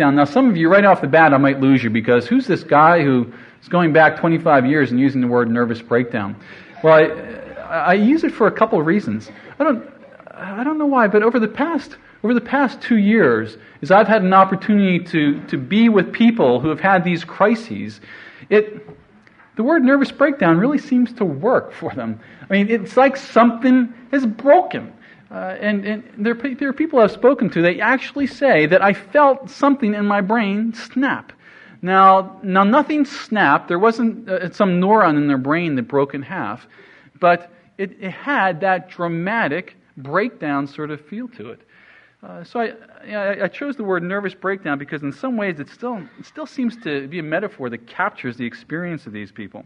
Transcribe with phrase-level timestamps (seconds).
[0.00, 0.16] down.
[0.16, 2.64] Now, some of you, right off the bat, I might lose you because who's this
[2.64, 3.32] guy who
[3.62, 6.34] is going back 25 years and using the word nervous breakdown?
[6.82, 9.30] Well, I, I use it for a couple of reasons.
[9.60, 9.88] I don't,
[10.32, 14.06] I don't know why, but over the past over the past two years, as I've
[14.06, 18.00] had an opportunity to, to be with people who have had these crises,
[18.50, 18.86] it,
[19.56, 22.20] the word nervous breakdown really seems to work for them.
[22.48, 24.92] I mean, it's like something is broken.
[25.30, 28.92] Uh, and and there, there are people I've spoken to, they actually say that I
[28.92, 31.32] felt something in my brain snap.
[31.82, 33.68] Now, now nothing snapped.
[33.68, 36.66] There wasn't uh, some neuron in their brain that broke in half,
[37.20, 41.60] but it, it had that dramatic breakdown sort of feel to it.
[42.22, 42.66] Uh, so I,
[43.06, 46.44] you I, chose the word nervous breakdown because in some ways it still, it still
[46.44, 49.64] seems to be a metaphor that captures the experience of these people.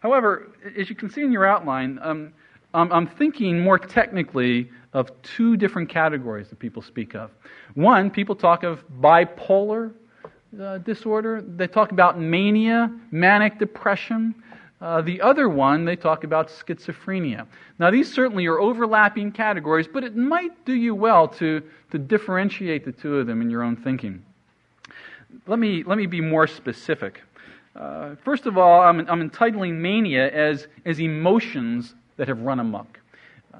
[0.00, 0.46] However,
[0.78, 2.32] as you can see in your outline, um,
[2.72, 7.30] I'm, I'm thinking more technically of two different categories that people speak of.
[7.74, 9.92] One, people talk of bipolar
[10.60, 14.34] uh, disorder, they talk about mania, manic depression.
[14.80, 17.46] Uh, the other one, they talk about schizophrenia.
[17.78, 22.84] Now, these certainly are overlapping categories, but it might do you well to, to differentiate
[22.84, 24.24] the two of them in your own thinking.
[25.46, 27.20] Let me, let me be more specific.
[27.76, 33.00] Uh, first of all, I'm, I'm entitling mania as, as emotions that have run amok.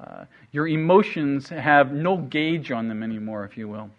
[0.03, 3.89] Uh, your emotions have no gauge on them anymore, if you will.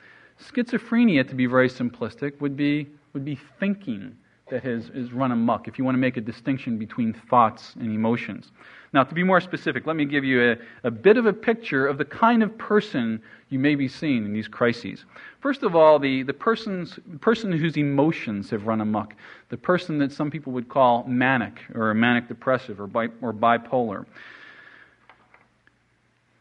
[0.41, 4.17] Schizophrenia, to be very simplistic, would be, would be thinking
[4.51, 7.93] that has, has run amok, if you want to make a distinction between thoughts and
[7.93, 8.51] emotions.
[8.93, 11.87] Now, to be more specific, let me give you a, a bit of a picture
[11.87, 15.05] of the kind of person you may be seeing in these crises.
[15.41, 19.15] First of all, the, the person's, person whose emotions have run amok,
[19.51, 24.07] the person that some people would call manic or manic depressive or, bi, or bipolar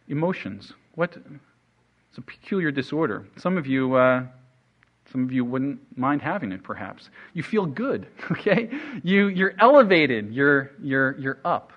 [0.10, 0.74] emotions.
[0.96, 1.16] What?
[2.10, 3.26] It's a peculiar disorder.
[3.38, 4.24] Some of you, uh,
[5.12, 7.10] some of you wouldn't mind having it, perhaps.
[7.34, 8.70] You feel good, okay?
[9.04, 10.34] You, you're elevated.
[10.34, 11.72] You're, you're, you're up.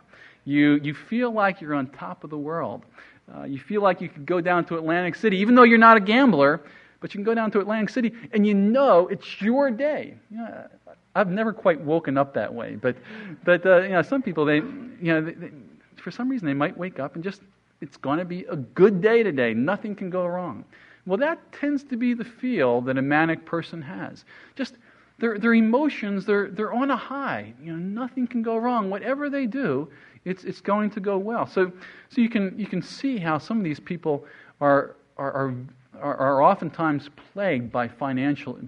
[0.45, 2.85] You, you feel like you're on top of the world.
[3.33, 5.97] Uh, you feel like you could go down to Atlantic City, even though you're not
[5.97, 6.61] a gambler,
[7.01, 10.15] but you can go down to Atlantic City and you know it's your day.
[10.31, 10.67] You know,
[11.15, 12.97] I've never quite woken up that way, but,
[13.45, 15.51] but uh, you know, some people, they, you know, they, they,
[15.97, 17.43] for some reason, they might wake up and just
[17.83, 19.53] it's going to be a good day today.
[19.53, 20.65] Nothing can go wrong.
[21.05, 24.25] Well, that tends to be the feel that a manic person has.
[24.55, 24.77] Just
[25.19, 27.53] their, their emotions, they're, they're on a high.
[27.63, 28.89] You know, nothing can go wrong.
[28.89, 29.91] Whatever they do,
[30.25, 31.47] it's, it's going to go well.
[31.47, 31.73] So,
[32.09, 34.25] so you, can, you can see how some of these people
[34.61, 35.53] are, are,
[36.01, 38.59] are, are oftentimes plagued by financial,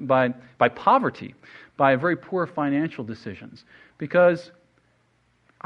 [0.00, 1.34] by, by poverty,
[1.76, 3.64] by very poor financial decisions.
[3.98, 4.50] Because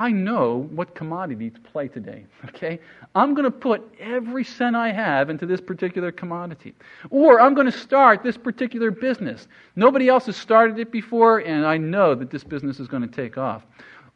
[0.01, 2.81] I know what commodity to play today, okay?
[3.15, 6.75] I'm going to put every cent I have into this particular commodity.
[7.11, 9.47] Or I'm going to start this particular business.
[9.77, 13.15] Nobody else has started it before, and I know that this business is going to
[13.15, 13.63] take off.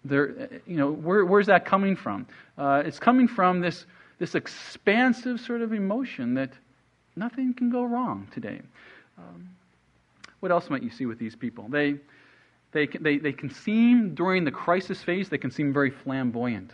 [0.07, 2.27] There, you know, where, where's that coming from?
[2.57, 3.85] Uh, it's coming from this,
[4.19, 6.53] this expansive sort of emotion that
[7.15, 8.63] nothing can go wrong today.
[9.19, 9.51] Um,
[10.41, 11.67] what else might you see with these people?
[11.69, 11.97] They,
[12.75, 16.73] they, they, they can seem, during the crisis phase, they can seem very flamboyant.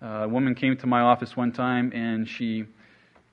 [0.00, 2.64] Uh, a woman came to my office one time and she,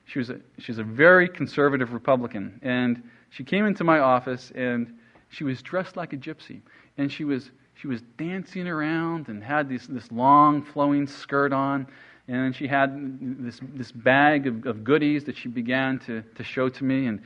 [0.04, 2.58] she, was a, she was a very conservative Republican.
[2.62, 4.92] And she came into my office and
[5.30, 6.60] she was dressed like a gypsy.
[6.98, 11.86] And she was, she was dancing around and had this, this long flowing skirt on.
[12.26, 16.68] And she had this, this bag of, of goodies that she began to, to show
[16.68, 17.06] to me.
[17.06, 17.22] And,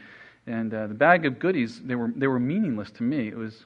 [0.46, 3.28] and uh, the bag of goodies, they were, they were meaningless to me.
[3.28, 3.64] It was,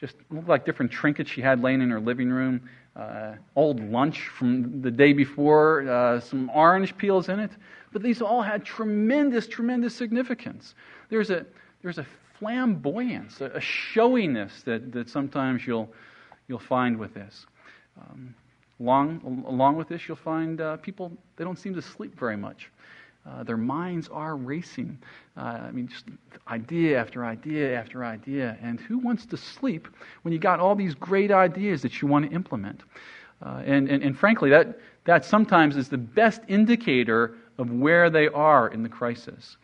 [0.00, 2.62] just looked like different trinkets she had laying in her living room.
[2.96, 7.50] Uh, old lunch from the day before, uh, some orange peels in it.
[7.92, 10.74] But these all had tremendous, tremendous significance.
[11.08, 11.46] There's a,
[11.82, 12.06] there's a
[12.38, 15.88] flamboyance, a, a showiness that, that sometimes you'll,
[16.48, 17.46] you'll find with this.
[18.00, 18.34] Um,
[18.80, 22.70] along, along with this, you'll find uh, people, they don't seem to sleep very much.
[23.26, 24.98] Uh, their minds are racing.
[25.36, 26.06] Uh, I mean, just
[26.48, 28.56] idea after idea after idea.
[28.62, 29.88] And who wants to sleep
[30.22, 32.82] when you got all these great ideas that you want to implement?
[33.42, 38.28] Uh, and, and, and frankly, that, that sometimes is the best indicator of where they
[38.28, 39.56] are in the crisis.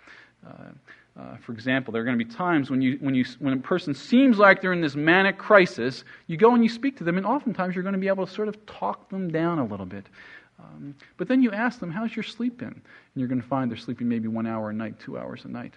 [0.47, 0.71] Uh,
[1.19, 3.57] uh, for example, there are going to be times when, you, when, you, when a
[3.57, 7.17] person seems like they're in this manic crisis, you go and you speak to them,
[7.17, 9.87] and oftentimes you're going to be able to sort of talk them down a little
[9.87, 10.07] bit.
[10.59, 12.69] Um, but then you ask them, How's your sleep been?
[12.69, 12.83] And
[13.15, 15.75] you're going to find they're sleeping maybe one hour a night, two hours a night.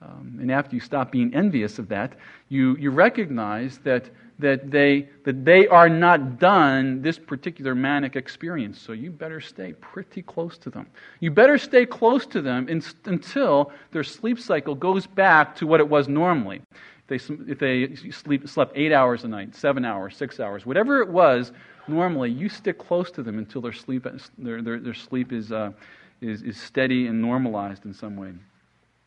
[0.00, 2.12] Um, and after you stop being envious of that,
[2.48, 4.08] you, you recognize that,
[4.38, 8.80] that, they, that they are not done this particular manic experience.
[8.80, 10.86] So you better stay pretty close to them.
[11.18, 15.80] You better stay close to them in, until their sleep cycle goes back to what
[15.80, 16.62] it was normally.
[17.10, 21.00] If they, if they sleep, slept eight hours a night, seven hours, six hours, whatever
[21.00, 21.50] it was,
[21.88, 24.06] normally you stick close to them until their sleep,
[24.38, 25.72] their, their, their sleep is, uh,
[26.20, 28.32] is, is steady and normalized in some way.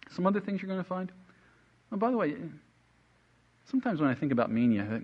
[0.10, 1.12] Some other things you're going to find?
[1.92, 2.36] Oh, by the way,
[3.70, 5.02] sometimes when I think about mania,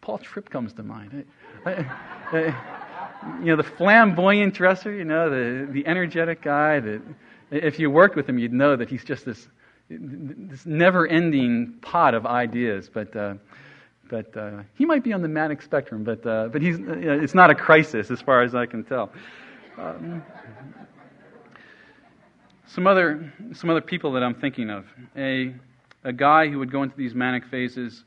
[0.00, 1.24] Paul Tripp comes to mind.
[1.64, 1.86] I, I,
[2.32, 7.02] I, you know, the flamboyant dresser, you know, the, the energetic guy that
[7.50, 9.48] if you worked with him, you'd know that he's just this,
[9.88, 12.90] this never ending pot of ideas.
[12.92, 13.34] But, uh,
[14.12, 17.18] but uh, he might be on the manic spectrum, but, uh, but he's, you know,
[17.18, 19.10] it's not a crisis as far as I can tell.
[19.78, 20.22] Um,
[22.66, 24.84] some other, some other people that I'm thinking of.
[25.16, 25.54] A,
[26.04, 28.04] a guy who would go into these manic phases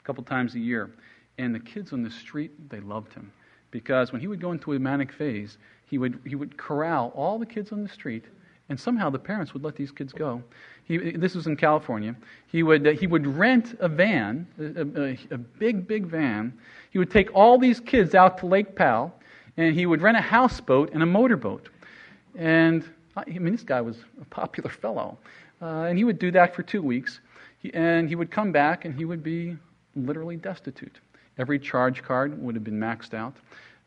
[0.00, 0.90] a couple times a year.
[1.36, 3.30] And the kids on the street, they loved him.
[3.70, 7.38] Because when he would go into a manic phase, he would, he would corral all
[7.38, 8.24] the kids on the street,
[8.72, 10.42] and somehow the parents would let these kids go.
[10.84, 12.16] He, this was in California.
[12.46, 16.54] He would, he would rent a van, a, a, a big, big van.
[16.88, 19.14] He would take all these kids out to Lake Powell,
[19.58, 21.68] and he would rent a houseboat and a motorboat.
[22.34, 22.82] And
[23.14, 25.18] I mean, this guy was a popular fellow.
[25.60, 27.20] Uh, and he would do that for two weeks.
[27.58, 29.54] He, and he would come back and he would be
[29.96, 30.98] literally destitute.
[31.36, 33.36] Every charge card would have been maxed out.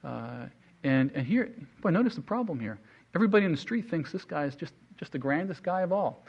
[0.04, 0.46] Uh,
[0.84, 2.78] and, and here, boy, notice the problem here.
[3.16, 6.26] Everybody in the street thinks this guy is just, just the grandest guy of all.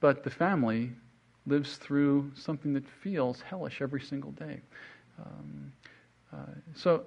[0.00, 0.90] But the family
[1.46, 4.60] lives through something that feels hellish every single day.
[5.18, 5.72] Um,
[6.32, 6.36] uh,
[6.74, 7.04] so,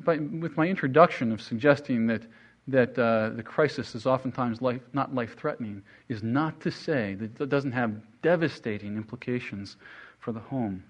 [0.00, 2.22] by, with my introduction of suggesting that
[2.68, 7.40] that uh, the crisis is oftentimes life, not life threatening is not to say that
[7.40, 7.92] it doesn't have
[8.22, 9.76] devastating implications
[10.18, 10.82] for the home.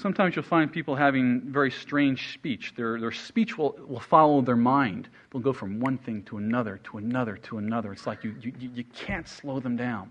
[0.00, 2.72] Sometimes you'll find people having very strange speech.
[2.74, 5.10] Their, their speech will, will follow their mind.
[5.30, 7.92] They'll go from one thing to another, to another, to another.
[7.92, 10.10] It's like you, you, you can't slow them down.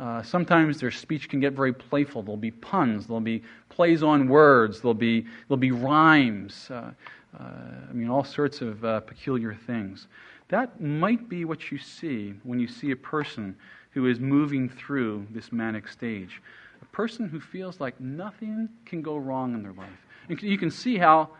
[0.00, 2.20] Uh, sometimes their speech can get very playful.
[2.20, 6.68] There'll be puns, there'll be plays on words, there'll be, there'll be rhymes.
[6.68, 6.90] Uh,
[7.38, 7.44] uh,
[7.88, 10.08] I mean, all sorts of uh, peculiar things.
[10.48, 13.54] That might be what you see when you see a person
[13.92, 16.42] who is moving through this manic stage.
[16.82, 19.88] A person who feels like nothing can go wrong in their life.
[20.28, 21.30] And you can see how,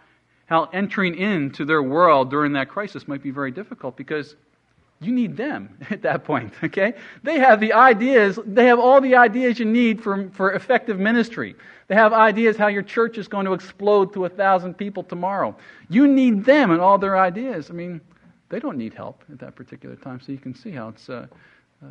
[0.47, 4.37] how entering into their world during that crisis might be very difficult because
[5.01, 6.95] you need them at that point, okay?
[7.23, 11.55] They have the ideas, they have all the ideas you need for, for effective ministry.
[11.89, 15.57] They have ideas how your church is going to explode to a thousand people tomorrow.
[15.89, 17.71] You need them and all their ideas.
[17.71, 18.01] I mean,
[18.49, 21.27] they don't need help at that particular time, so you can see how it's, uh,
[21.83, 21.87] uh,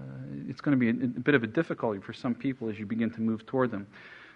[0.50, 2.86] it's going to be a, a bit of a difficulty for some people as you
[2.86, 3.88] begin to move toward them.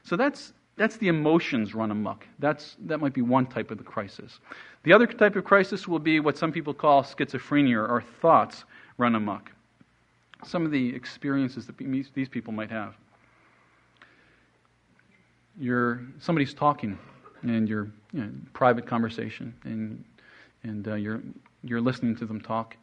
[0.03, 2.25] So that's, that's the emotions run amok.
[2.39, 4.39] That's, that might be one type of the crisis.
[4.83, 8.63] The other type of crisis will be what some people call schizophrenia or thoughts
[8.97, 9.51] run amok.
[10.43, 12.95] Some of the experiences that these people might have.
[15.59, 16.97] You're, somebody's talking,
[17.43, 20.03] and you're you know, private conversation, and,
[20.63, 21.21] and uh, you're,
[21.63, 22.75] you're listening to them talk,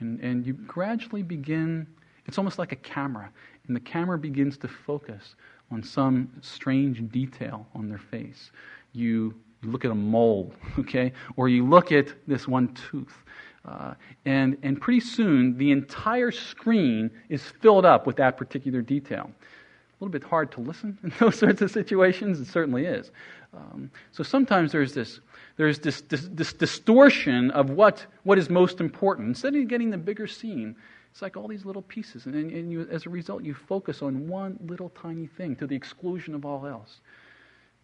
[0.00, 1.86] and, and you gradually begin,
[2.28, 3.30] it's almost like a camera,
[3.66, 5.34] and the camera begins to focus
[5.70, 8.50] on some strange detail on their face.
[8.92, 11.12] You, look at a mole, okay?
[11.36, 13.24] Or you look at this one tooth.
[13.64, 13.94] Uh,
[14.24, 19.30] and, and pretty soon, the entire screen is filled up with that particular detail.
[19.30, 22.40] A little bit hard to listen in those sorts of situations.
[22.40, 23.10] It certainly is.
[23.52, 25.20] Um, so sometimes there's this,
[25.56, 29.28] there's this, this, this distortion of what, what is most important.
[29.28, 30.76] Instead of getting the bigger scene,
[31.18, 34.28] it's like all these little pieces, and, and you, as a result, you focus on
[34.28, 37.00] one little tiny thing to the exclusion of all else.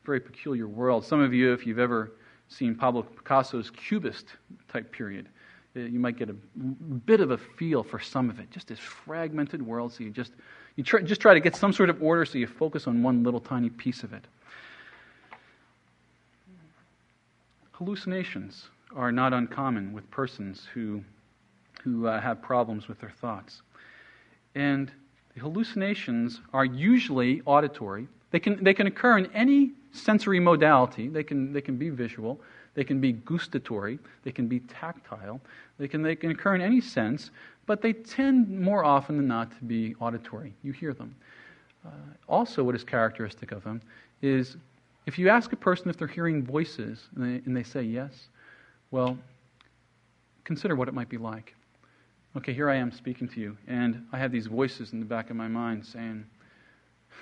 [0.05, 1.05] Very peculiar world.
[1.05, 2.12] Some of you, if you've ever
[2.49, 4.26] seen Pablo Picasso's Cubist
[4.69, 5.29] type period,
[5.75, 8.53] uh, you might get a bit of a feel for some of it.
[8.53, 10.31] Just this fragmented world, so you just
[10.76, 13.25] you try, just try to get some sort of order, so you focus on one
[13.25, 14.25] little tiny piece of it.
[17.73, 21.03] Hallucinations are not uncommon with persons who
[21.85, 23.61] who uh, have problems with their thoughts.
[24.55, 24.91] And
[25.35, 28.09] the hallucinations are usually auditory.
[28.31, 31.09] They can, they can occur in any sensory modality.
[31.09, 32.41] They can, they can be visual,
[32.75, 35.41] they can be gustatory, they can be tactile,
[35.79, 37.31] they can, they can occur in any sense,
[37.67, 40.55] but they tend more often than not to be auditory.
[40.62, 41.14] You hear them.
[41.87, 41.91] Uh,
[42.29, 43.83] also, what is characteristic of them
[44.23, 44.57] is
[45.07, 48.29] if you ask a person if they're hearing voices and they, and they say yes,
[48.91, 49.19] well,
[50.45, 51.55] consider what it might be like.
[52.37, 55.31] Okay, here I am speaking to you, and I have these voices in the back
[55.31, 56.25] of my mind saying,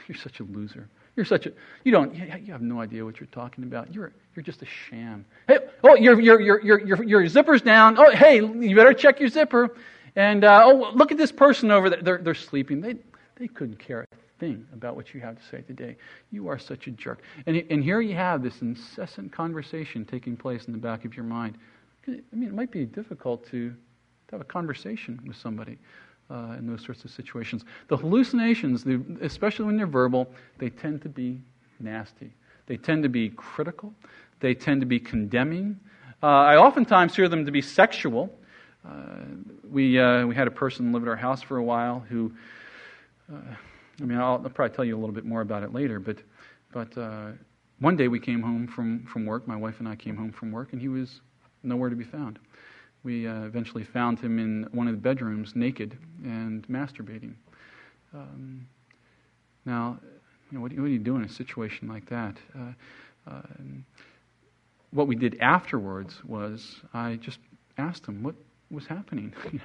[0.08, 0.88] You're such a loser.
[1.16, 1.52] You're such a
[1.84, 3.92] you don't you have no idea what you're talking about.
[3.92, 5.26] You're you're just a sham.
[5.46, 7.98] Hey, oh, your your your your your, zipper's down.
[7.98, 9.76] Oh, hey, you better check your zipper.
[10.16, 12.00] And uh, oh, look at this person over there.
[12.00, 12.80] They're they're sleeping.
[12.80, 12.96] They
[13.36, 15.96] they couldn't care a thing about what you have to say today.
[16.30, 17.20] You are such a jerk.
[17.44, 21.26] And and here you have this incessant conversation taking place in the back of your
[21.26, 21.58] mind.
[22.08, 23.74] I mean, it might be difficult to
[24.32, 25.78] have a conversation with somebody
[26.30, 27.64] uh, in those sorts of situations.
[27.88, 31.40] The hallucinations, the, especially when they're verbal, they tend to be
[31.78, 32.32] nasty.
[32.66, 33.92] They tend to be critical.
[34.40, 35.78] They tend to be condemning.
[36.22, 38.34] Uh, I oftentimes hear them to be sexual.
[38.88, 38.90] Uh,
[39.70, 42.32] we, uh, we had a person live at our house for a while who,
[43.32, 43.36] uh,
[44.00, 46.16] I mean, I'll, I'll, probably tell you a little bit more about it later, but,
[46.72, 47.32] but uh,
[47.80, 50.50] one day we came home from, from work, my wife and I came home from
[50.50, 51.20] work, and he was
[51.62, 52.38] nowhere to be found
[53.04, 57.34] we uh, eventually found him in one of the bedrooms, naked and masturbating.
[58.14, 58.66] Um,
[59.64, 59.98] now,
[60.50, 62.36] you know, what, what, do you do in a situation like that?
[62.58, 63.42] Uh, uh,
[64.90, 67.38] what we did afterwards was I just
[67.78, 68.34] asked him what
[68.70, 69.34] was happening.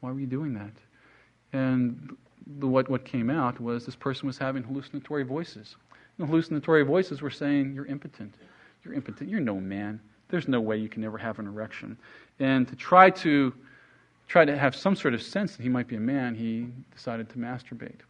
[0.00, 0.72] Why were you doing that?
[1.52, 2.16] And
[2.58, 5.76] the, what, what came out was this person was having hallucinatory voices.
[6.18, 8.34] The hallucinatory voices were saying, You're impotent.
[8.84, 9.30] You're impotent.
[9.30, 10.00] You're no man.
[10.28, 11.96] There's no way you can ever have an erection.
[12.40, 13.52] And to try to
[14.26, 17.28] try to have some sort of sense that he might be a man, he decided
[17.30, 18.00] to masturbate.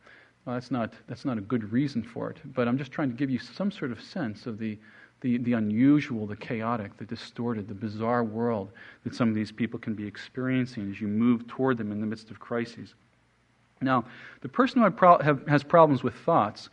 [0.45, 3.17] Well, that's not that's not a good reason for it, but I'm just trying to
[3.17, 4.79] give you some sort of sense of the
[5.21, 8.71] the, the unusual, the chaotic, the distorted, the bizarre world
[9.05, 12.07] that some of these people can be experiencing as you move toward them in the
[12.07, 12.95] midst of crises.
[13.81, 14.05] Now,
[14.43, 16.69] the person who have, has problems with thoughts,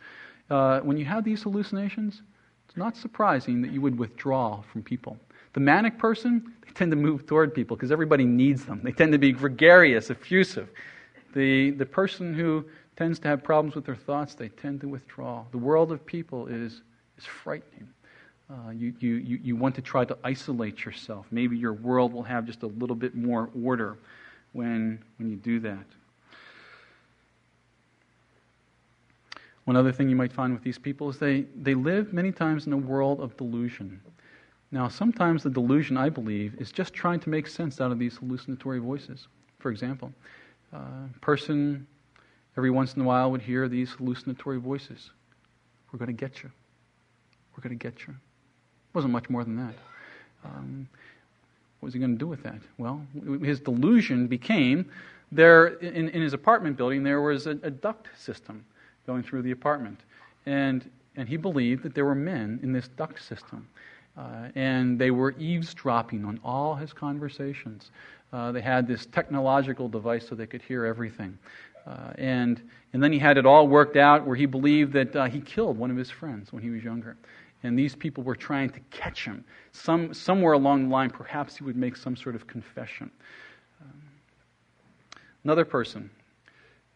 [0.50, 2.20] uh, when you have these hallucinations,
[2.68, 5.16] it's not surprising that you would withdraw from people.
[5.52, 8.80] The manic person, they tend to move toward people because everybody needs them.
[8.82, 10.68] They tend to be gregarious, effusive.
[11.34, 12.64] The, the person who
[12.96, 15.44] tends to have problems with their thoughts, they tend to withdraw.
[15.50, 16.82] The world of people is,
[17.18, 17.88] is frightening.
[18.50, 21.26] Uh, you, you, you, you want to try to isolate yourself.
[21.30, 23.96] Maybe your world will have just a little bit more order
[24.52, 25.84] when, when you do that.
[29.64, 32.66] One other thing you might find with these people is they, they live many times
[32.66, 34.00] in a world of delusion.
[34.72, 38.16] Now, sometimes the delusion, I believe, is just trying to make sense out of these
[38.16, 39.28] hallucinatory voices.
[39.58, 40.12] For example,
[40.72, 41.86] a uh, person
[42.56, 45.10] every once in a while would hear these hallucinatory voices.
[45.92, 46.50] We're going to get you.
[47.54, 48.14] We're going to get you.
[48.14, 49.74] It wasn't much more than that.
[50.44, 50.88] Um,
[51.78, 52.58] what was he going to do with that?
[52.78, 53.04] Well,
[53.42, 54.90] his delusion became
[55.32, 58.64] there in, in his apartment building, there was a, a duct system
[59.06, 60.00] going through the apartment.
[60.46, 63.66] And, and he believed that there were men in this duct system.
[64.16, 67.90] Uh, and they were eavesdropping on all his conversations.
[68.32, 71.38] Uh, they had this technological device so they could hear everything.
[71.86, 75.24] Uh, and, and then he had it all worked out where he believed that uh,
[75.24, 77.16] he killed one of his friends when he was younger.
[77.62, 79.44] And these people were trying to catch him.
[79.72, 83.10] Some, somewhere along the line, perhaps he would make some sort of confession.
[83.80, 84.02] Um,
[85.44, 86.10] another person.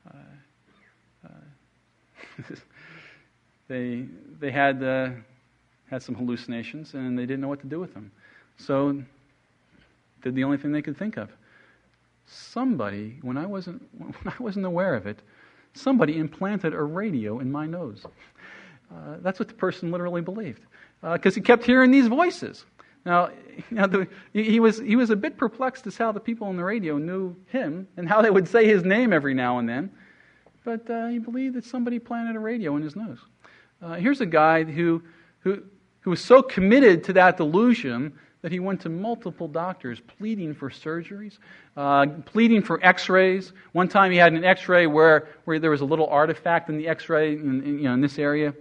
[0.07, 2.43] Uh, uh,
[3.69, 4.07] they,
[4.39, 4.83] they had
[5.91, 8.11] had some hallucinations and they didn't know what to do with them.
[8.59, 9.03] So
[10.23, 11.31] did the only thing they could think of.
[12.27, 15.21] Somebody, when I wasn't when I wasn't aware of it,
[15.75, 18.05] somebody implanted a radio in my nose.
[18.91, 20.63] Uh, that's what the person literally believed,
[21.03, 22.65] because uh, he kept hearing these voices.
[23.05, 23.31] Now,
[23.71, 26.99] the, he, was, he was a bit perplexed as how the people on the radio
[26.99, 29.91] knew him and how they would say his name every now and then.
[30.65, 33.19] But uh, he believed that somebody planted a radio in his nose.
[33.81, 35.03] Uh, here's a guy who,
[35.41, 35.63] who,
[36.07, 40.71] who was so committed to that delusion that he went to multiple doctors pleading for
[40.71, 41.39] surgeries,
[41.77, 43.53] uh, pleading for x rays.
[43.73, 46.77] One time he had an x ray where, where there was a little artifact in
[46.77, 48.55] the x ray in, in, you know, in this area.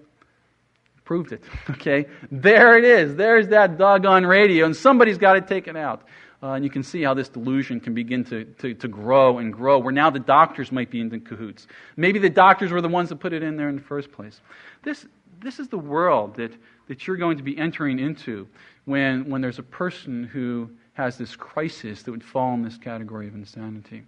[1.04, 1.44] Proved it.
[1.70, 2.08] Okay?
[2.32, 3.16] There it is.
[3.16, 6.02] There's that doggone radio, and somebody's got it taken out.
[6.46, 9.52] Uh, and you can see how this delusion can begin to, to, to grow and
[9.52, 11.66] grow, where now the doctors might be in the cahoots.
[11.98, 14.42] Maybe the doctors were the ones that put it in there in the first place.
[14.84, 15.08] This,
[15.40, 16.52] this is the world that,
[16.88, 18.48] that you're going to be entering into
[18.86, 23.28] when, when there's a person who has this crisis that would fall in this category
[23.28, 24.04] of insanity.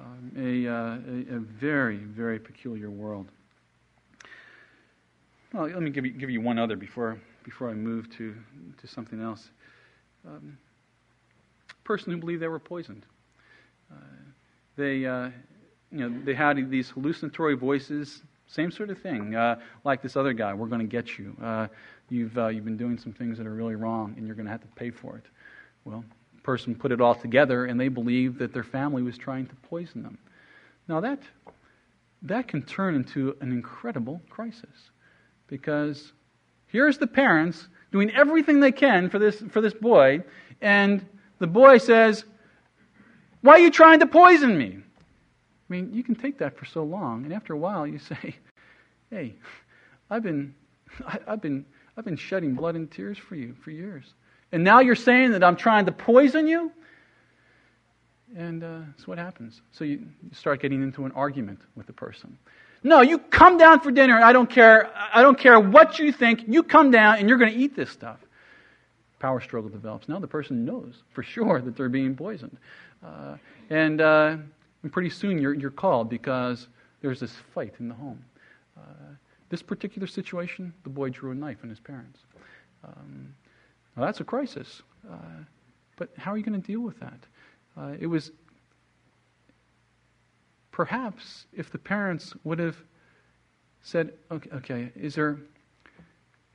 [0.00, 3.26] Um, a, uh, a, a very, very peculiar world.
[5.52, 8.36] well, let me give you, give you one other before, before I move to,
[8.80, 9.50] to something else.
[10.24, 10.56] Um,
[11.90, 13.04] person who believed they were poisoned.
[13.90, 13.96] Uh,
[14.76, 15.28] they, uh,
[15.90, 20.32] you know, they had these hallucinatory voices, same sort of thing, uh, like this other
[20.32, 21.36] guy, we're going to get you.
[21.42, 21.66] Uh,
[22.08, 24.52] you've, uh, you've been doing some things that are really wrong, and you're going to
[24.52, 25.24] have to pay for it.
[25.84, 26.04] Well,
[26.44, 30.04] person put it all together, and they believed that their family was trying to poison
[30.04, 30.16] them.
[30.86, 31.18] Now, that,
[32.22, 34.92] that can turn into an incredible crisis
[35.48, 36.12] because
[36.68, 40.22] here's the parents doing everything they can for this, for this boy,
[40.60, 41.04] and
[41.40, 42.24] the boy says,
[43.40, 44.78] Why are you trying to poison me?
[44.78, 48.36] I mean, you can take that for so long, and after a while you say,
[49.10, 49.34] Hey,
[50.08, 50.54] I've been,
[51.06, 51.64] I, have been,
[51.96, 54.04] I've been shedding blood and tears for you for years.
[54.52, 56.70] And now you're saying that I'm trying to poison you?
[58.36, 59.60] And uh, that's what happens.
[59.72, 62.38] So you, you start getting into an argument with the person.
[62.82, 64.20] No, you come down for dinner.
[64.20, 64.90] I don't care.
[65.12, 66.44] I don't care what you think.
[66.46, 68.18] You come down and you're going to eat this stuff.
[69.20, 70.08] Power struggle develops.
[70.08, 72.56] Now the person knows for sure that they're being poisoned.
[73.04, 73.36] Uh,
[73.70, 74.36] and, uh,
[74.82, 76.66] and, pretty soon you're, you're called because
[77.02, 78.22] there's this fight in the home.
[78.76, 79.14] Uh,
[79.48, 82.20] this particular situation, the boy drew a knife on his parents.
[82.84, 83.34] Um,
[83.96, 84.82] now that's a crisis.
[85.10, 85.44] Uh,
[85.96, 87.18] but how are you going to deal with that?
[87.76, 88.32] Uh, it was
[90.72, 92.76] perhaps if the parents would have
[93.82, 95.38] said, okay, okay is there,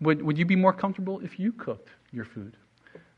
[0.02, 2.58] would, would you be more comfortable if you cooked your food?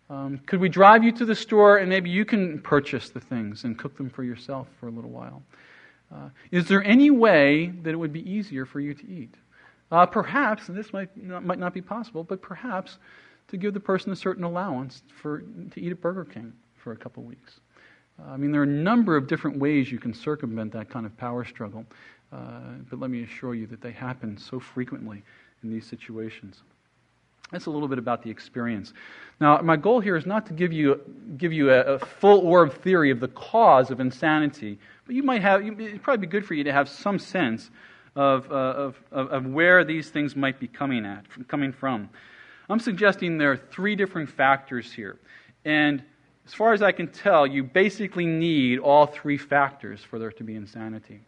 [0.10, 3.64] Um, could we drive you to the store and maybe you can purchase the things
[3.66, 5.44] and cook them for yourself for a little while?
[6.14, 9.36] Uh, is there any way that it would be easier for you to eat?
[9.92, 12.98] Uh, perhaps, and this might not, might not be possible, but perhaps
[13.50, 16.98] to give the person a certain allowance for, to eat at Burger King for a
[16.98, 17.60] couple weeks.
[18.20, 21.06] Uh, I mean, there are a number of different ways you can circumvent that kind
[21.06, 21.86] of power struggle,
[22.32, 25.24] uh, but let me assure you that they happen so frequently
[25.64, 26.62] in these situations.
[27.52, 28.94] That's a little bit about the experience.
[29.40, 31.00] Now, my goal here is not to give you,
[31.38, 35.42] give you a, a full orb theory of the cause of insanity, but you might
[35.42, 37.70] have, it'd probably be good for you to have some sense
[38.16, 42.10] of, uh, of, of, where these things might be coming, at, coming from.
[42.70, 45.18] I'm suggesting there are three different factors here.
[45.64, 46.04] And
[46.46, 50.44] as far as I can tell, you basically need all three factors for there to
[50.44, 51.22] be insanity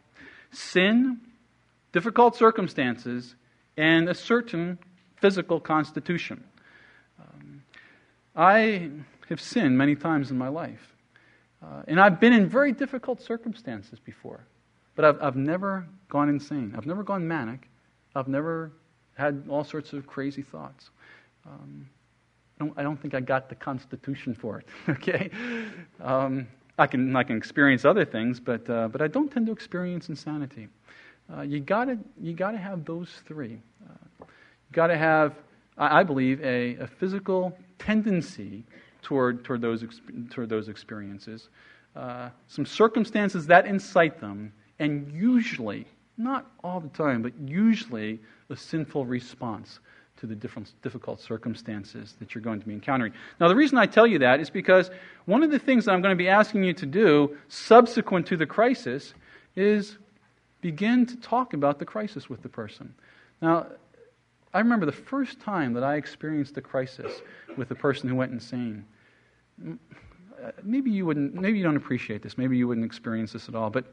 [0.52, 1.20] sin,
[1.92, 3.36] difficult circumstances,
[3.76, 4.78] and a certain
[5.16, 6.42] physical constitution.
[7.18, 7.62] Um,
[8.34, 8.90] I
[9.28, 10.94] have sinned many times in my life.
[11.62, 14.46] Uh, and I've been in very difficult circumstances before.
[14.96, 16.74] But I've, I've never gone insane.
[16.76, 17.68] I've never gone manic.
[18.14, 18.72] I've never
[19.14, 20.90] had all sorts of crazy thoughts.
[21.46, 21.88] Um,
[22.58, 24.66] don't, I don't think I got the constitution for it.
[24.88, 25.30] okay,
[26.00, 26.46] um,
[26.78, 30.08] I can I can experience other things, but uh, but I don't tend to experience
[30.08, 30.68] insanity.
[31.36, 33.60] Uh, you gotta you gotta have those three.
[33.84, 34.26] Uh, you
[34.72, 35.34] gotta have,
[35.78, 38.64] I, I believe, a, a, physical tendency
[39.02, 39.84] toward toward those
[40.30, 41.48] toward those experiences,
[41.94, 45.86] uh, some circumstances that incite them, and usually,
[46.18, 49.78] not all the time, but usually, a sinful response
[50.16, 53.12] to the different, difficult circumstances that you're going to be encountering.
[53.40, 54.90] Now, the reason I tell you that is because
[55.24, 58.36] one of the things that I'm going to be asking you to do subsequent to
[58.36, 59.14] the crisis
[59.56, 59.96] is
[60.60, 62.94] begin to talk about the crisis with the person.
[63.40, 63.66] Now,
[64.52, 67.22] I remember the first time that I experienced a crisis
[67.56, 68.84] with a person who went insane.
[70.62, 71.34] Maybe you wouldn't.
[71.34, 72.36] Maybe you don't appreciate this.
[72.36, 73.70] Maybe you wouldn't experience this at all.
[73.70, 73.86] But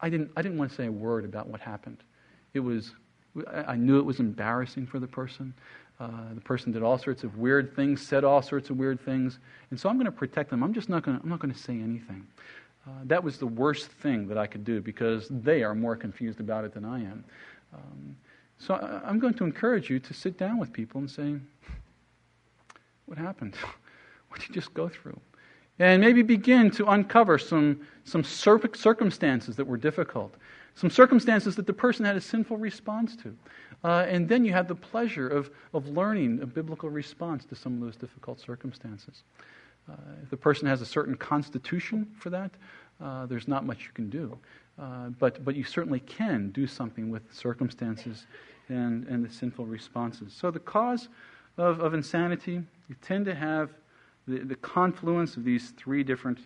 [0.00, 0.30] I didn't.
[0.36, 2.04] I didn't want to say a word about what happened.
[2.54, 2.92] It was
[3.52, 5.54] I knew it was embarrassing for the person.
[5.98, 9.38] Uh, the person did all sorts of weird things, said all sorts of weird things,
[9.70, 10.62] and so I'm going to protect them.
[10.62, 11.22] I'm just not going to.
[11.22, 12.26] I'm not going to say anything.
[12.90, 16.40] Uh, that was the worst thing that I could do because they are more confused
[16.40, 17.24] about it than I am.
[17.72, 18.16] Um,
[18.58, 21.36] so I, I'm going to encourage you to sit down with people and say,
[23.06, 23.54] "What happened?
[24.28, 25.18] what did you just go through?"
[25.78, 30.34] And maybe begin to uncover some some circumstances that were difficult
[30.74, 33.36] some circumstances that the person had a sinful response to.
[33.84, 37.74] Uh, and then you have the pleasure of, of learning a biblical response to some
[37.74, 39.22] of those difficult circumstances.
[39.90, 42.50] Uh, if the person has a certain constitution for that,
[43.02, 44.38] uh, there's not much you can do.
[44.78, 48.26] Uh, but, but you certainly can do something with circumstances
[48.68, 50.32] and, and the sinful responses.
[50.32, 51.08] So, the cause
[51.58, 53.70] of, of insanity, you tend to have
[54.26, 56.38] the, the confluence of these three different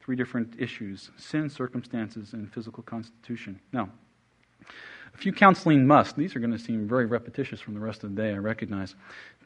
[0.00, 3.60] three different issues sin, circumstances, and physical constitution.
[3.72, 3.90] Now,
[5.14, 6.16] a few counseling must.
[6.16, 8.94] These are going to seem very repetitious from the rest of the day, I recognize.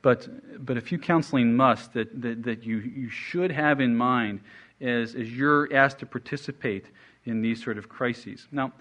[0.03, 0.29] But,
[0.64, 4.40] but a few counseling must that, that, that you, you should have in mind
[4.81, 6.87] as, as you're asked to participate
[7.25, 8.48] in these sort of crises.
[8.51, 8.72] Now,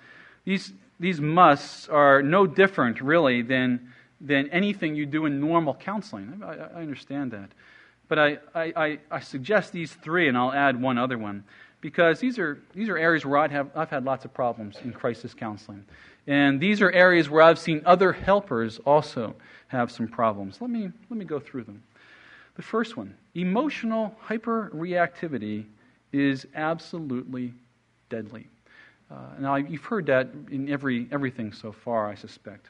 [0.46, 6.42] these, these musts are no different, really, than, than anything you do in normal counseling.
[6.44, 7.52] I, I understand that.
[8.08, 11.46] But I, I, I, suggest these three, and I'll add one other one,
[11.80, 14.92] because these are, these are areas where I'd have, I've had lots of problems in
[14.92, 15.86] crisis counseling.
[16.28, 19.36] And these are areas where I've seen other helpers also
[19.68, 20.62] have some problems.
[20.62, 21.84] Let me, let me go through them.
[22.56, 25.66] The first one emotional hyperreactivity
[26.12, 27.54] is absolutely
[28.10, 28.48] deadly.
[29.10, 32.70] Uh, now, you've heard that in every, everything so far, I suspect.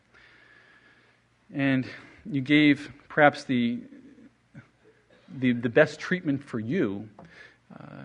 [1.54, 1.86] And
[2.26, 3.80] you gave perhaps the,
[5.40, 7.08] the, the best treatment for you
[7.80, 8.04] uh,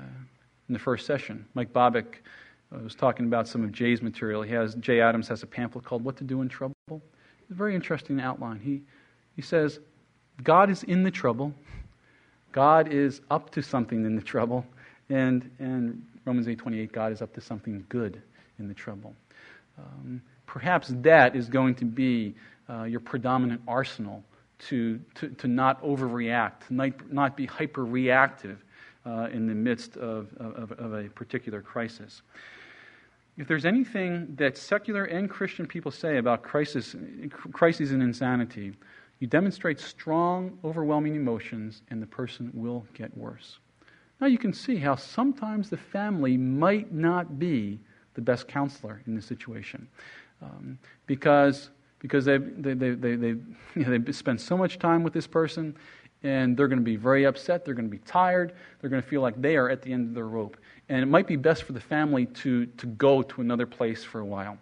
[0.69, 1.47] in the first session.
[1.55, 2.17] Mike Bobick
[2.75, 4.43] uh, was talking about some of Jay's material.
[4.43, 6.75] He has, Jay Adams has a pamphlet called What to Do in Trouble.
[6.91, 8.59] It's a very interesting outline.
[8.59, 8.83] He,
[9.37, 9.79] he says,
[10.43, 11.55] God is in the trouble.
[12.53, 14.67] God is up to something in the trouble.
[15.09, 18.21] And, and Romans 8.28, God is up to something good
[18.59, 19.15] in the trouble.
[19.79, 22.35] Um, perhaps that is going to be
[22.69, 24.25] uh, your predominant arsenal
[24.59, 28.65] to, to, to not overreact, not, not be hyper reactive
[29.05, 32.23] uh, in the midst of, of, of a particular crisis.
[33.39, 36.97] If there's anything that secular and Christian people say about crisis,
[37.53, 38.73] crises and insanity,
[39.19, 43.59] you demonstrate strong, overwhelming emotions, and the person will get worse.
[44.21, 47.79] Now you can see how sometimes the family might not be
[48.15, 49.87] the best counselor in this situation
[50.43, 53.41] um, because, because they, they, they, they, they, you
[53.77, 55.77] know, they spend so much time with this person
[56.23, 57.65] and they're going to be very upset.
[57.65, 58.55] They're going to be tired.
[58.81, 60.57] They're going to feel like they are at the end of their rope.
[60.89, 64.21] And it might be best for the family to, to go to another place for
[64.21, 64.57] a while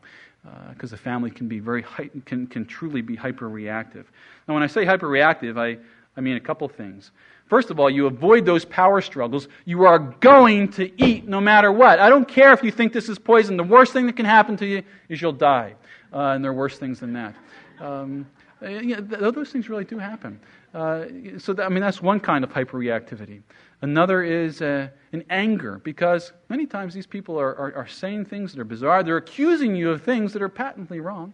[0.71, 1.85] because uh, the family can be very
[2.27, 4.11] can, can truly be hyper reactive.
[4.47, 5.79] Now, when I say hyper reactive, I,
[6.17, 7.11] I mean a couple things.
[7.47, 9.49] First of all, you avoid those power struggles.
[9.65, 11.99] You are going to eat no matter what.
[11.99, 13.57] I don't care if you think this is poison.
[13.57, 15.75] The worst thing that can happen to you is you'll die.
[16.13, 17.35] Uh, and there are worse things than that.
[17.81, 18.27] Um,
[18.63, 20.41] yeah, those things really do happen.
[20.73, 21.05] Uh,
[21.39, 23.43] so, I mean, that's one kind of hyperreactivity.
[23.83, 28.53] Another is uh, an anger, because many times these people are, are, are, saying things
[28.53, 29.03] that are bizarre.
[29.03, 31.33] They're accusing you of things that are patently wrong.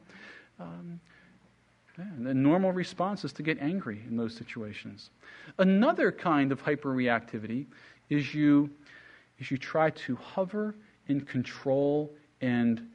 [0.59, 1.01] Um,
[1.97, 5.11] and the normal response is to get angry in those situations.
[5.59, 7.67] Another kind of hyperreactivity
[8.09, 8.71] is you,
[9.39, 10.75] is you try to hover
[11.09, 12.87] and control and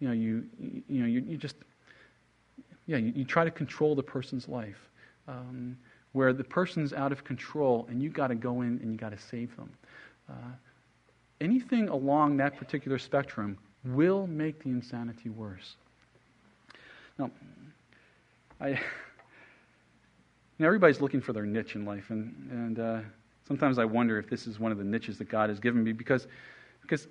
[0.00, 0.44] you know, you,
[0.88, 1.56] you, know, you, you just,
[2.86, 4.90] yeah, you, you, try to control the person's life.
[5.26, 5.76] Um,
[6.14, 9.10] where the person's out of control and you got to go in and you got
[9.10, 9.70] to save them.
[10.30, 10.52] Uh,
[11.40, 15.74] anything along that particular spectrum will make the insanity worse.
[17.18, 17.32] Now,
[18.60, 18.76] I, you
[20.60, 23.00] know, everybody's looking for their niche in life, and, and uh,
[23.46, 25.90] sometimes I wonder if this is one of the niches that God has given me
[25.90, 26.28] because,
[26.80, 27.08] because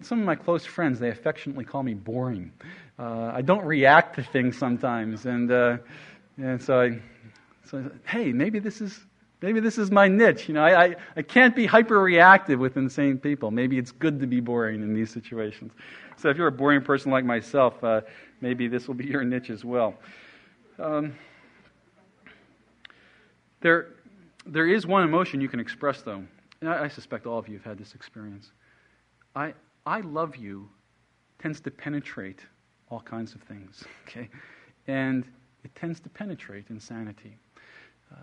[0.00, 2.52] some of my close friends, they affectionately call me boring.
[2.98, 5.78] Uh, I don't react to things sometimes, and, uh,
[6.36, 7.00] and so I,
[7.64, 9.00] so hey, maybe this is
[9.42, 10.48] maybe this is my niche.
[10.48, 13.50] You know, I, I, I can't be hyper reactive with insane people.
[13.50, 15.72] Maybe it's good to be boring in these situations.
[16.16, 18.02] So if you're a boring person like myself, uh,
[18.40, 19.94] maybe this will be your niche as well.
[20.78, 21.14] Um,
[23.60, 23.88] there,
[24.46, 26.24] there is one emotion you can express, though.
[26.62, 28.50] I, I suspect all of you have had this experience.
[29.34, 29.54] I,
[29.86, 30.68] I love you
[31.38, 32.40] tends to penetrate
[32.90, 34.28] all kinds of things, okay?
[34.86, 35.24] And
[35.64, 37.36] it tends to penetrate insanity.
[38.12, 38.16] Uh,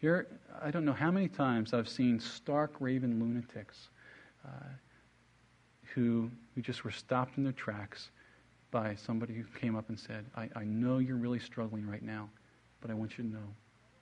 [0.00, 0.26] here,
[0.62, 3.88] I don't know how many times I've seen stark raven lunatics
[4.46, 4.50] uh,
[5.94, 8.10] who, who just were stopped in their tracks
[8.70, 12.28] by somebody who came up and said, I, I know you're really struggling right now,
[12.80, 13.48] but I want you to know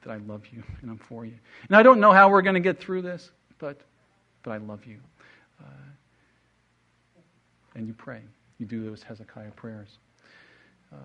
[0.02, 1.34] that I love you and I'm for you.
[1.68, 3.80] And I don't know how we're going to get through this, but,
[4.42, 4.98] but I love you.
[5.60, 5.66] Uh,
[7.74, 8.20] and you pray.
[8.58, 9.98] You do those Hezekiah prayers.
[10.92, 10.96] Uh,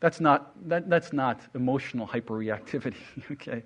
[0.00, 2.94] that's not, that, that's not emotional hyperreactivity,
[3.32, 3.62] okay?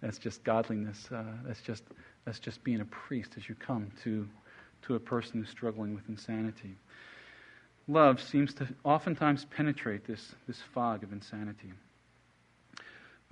[0.00, 1.08] That's just godliness.
[1.12, 1.84] Uh, that's, just,
[2.24, 4.28] that's just being a priest as you come to,
[4.82, 6.76] to a person who's struggling with insanity.
[7.88, 11.72] Love seems to oftentimes penetrate this, this fog of insanity.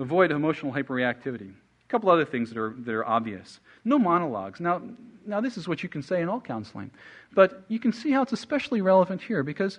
[0.00, 1.52] Avoid emotional hyperreactivity.
[1.90, 3.60] Couple other things that are, that are obvious.
[3.84, 4.60] No monologues.
[4.60, 4.80] Now,
[5.26, 6.90] now, this is what you can say in all counseling,
[7.34, 9.78] but you can see how it's especially relevant here because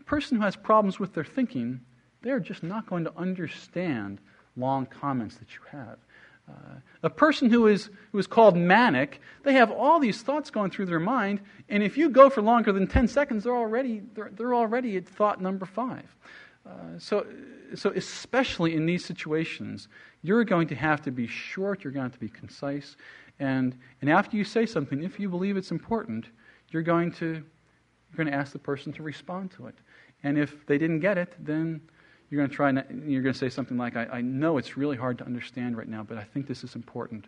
[0.00, 1.80] a person who has problems with their thinking
[2.22, 4.18] they're just not going to understand
[4.56, 5.98] long comments that you have.
[6.48, 10.70] Uh, a person who is, who is called manic, they have all these thoughts going
[10.70, 14.30] through their mind, and if you go for longer than 10 seconds, they're already, they're,
[14.32, 16.16] they're already at thought number five.
[16.66, 17.26] Uh, so,
[17.74, 19.88] so, especially in these situations,
[20.22, 22.96] you're going to have to be short, you're going to have to be concise,
[23.40, 26.26] and, and after you say something, if you believe it's important,
[26.70, 29.74] you're going to, you're going to ask the person to respond to it.
[30.22, 31.80] And if they didn't get it, then
[32.28, 34.76] you're going to try, and you're going to say something like, I, I know it's
[34.76, 37.26] really hard to understand right now, but I think this is important.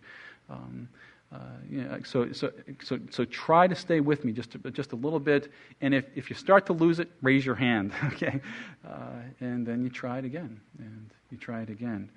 [0.51, 0.89] Um,
[1.33, 1.39] uh,
[1.71, 2.53] you know, so, so,
[2.83, 5.51] so, so try to stay with me just, just a little bit.
[5.81, 8.41] And if, if you start to lose it, raise your hand, okay?
[8.87, 12.11] Uh, and then you try it again, and you try it again.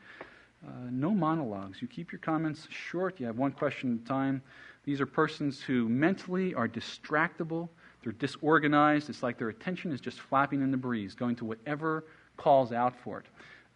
[0.66, 1.82] Uh, no monologues.
[1.82, 3.20] You keep your comments short.
[3.20, 4.42] You have one question at a time.
[4.84, 7.70] These are persons who mentally are distractible.
[8.04, 9.10] They're disorganized.
[9.10, 12.06] It's like their attention is just flapping in the breeze, going to whatever
[12.38, 13.26] calls out for it.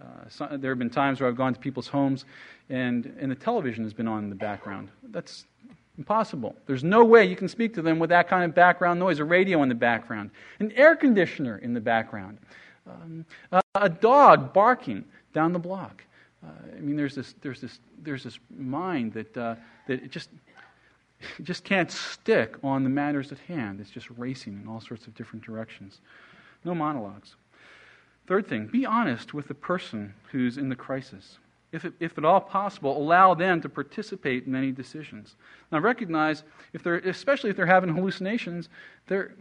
[0.01, 2.25] Uh, so, there have been times where I've gone to people's homes
[2.69, 4.89] and, and the television has been on in the background.
[5.11, 5.45] That's
[5.97, 6.55] impossible.
[6.65, 9.25] There's no way you can speak to them with that kind of background noise, a
[9.25, 12.37] radio in the background, an air conditioner in the background,
[12.87, 13.25] um,
[13.75, 16.03] a dog barking down the block.
[16.43, 19.55] Uh, I mean, there's this, there's this, there's this mind that, uh,
[19.87, 20.29] that it just,
[21.37, 23.79] it just can't stick on the matters at hand.
[23.81, 25.99] It's just racing in all sorts of different directions.
[26.63, 27.35] No monologues.
[28.27, 31.39] Third thing, be honest with the person who's in the crisis.
[31.71, 35.35] If, it, if at all possible, allow them to participate in any decisions.
[35.71, 38.69] Now, recognize, if they're, especially if they're having hallucinations,
[39.07, 39.33] they're,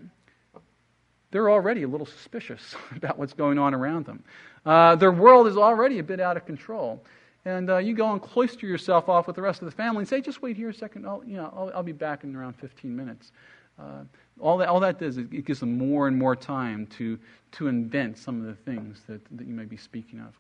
[1.31, 4.23] they're already a little suspicious about what's going on around them.
[4.69, 7.03] Uh, their world is already a bit out of control.
[7.47, 10.09] And uh, you go and cloister yourself off with the rest of the family and
[10.09, 11.07] say, just wait here a second.
[11.07, 13.33] I'll, you know, I'll, I'll be back in around 15 minutes.
[13.79, 14.03] Uh,
[14.39, 17.19] all, that, all that does is it gives them more and more time to,
[17.53, 20.39] to invent some of the things that, that you may be speaking of.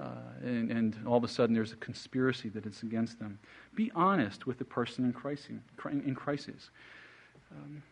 [0.00, 0.08] Uh,
[0.42, 3.38] and, and, all of a sudden there's a conspiracy that is against them.
[3.74, 5.50] Be honest with the person in crisis.
[5.84, 6.70] In crisis.
[7.52, 7.82] Um,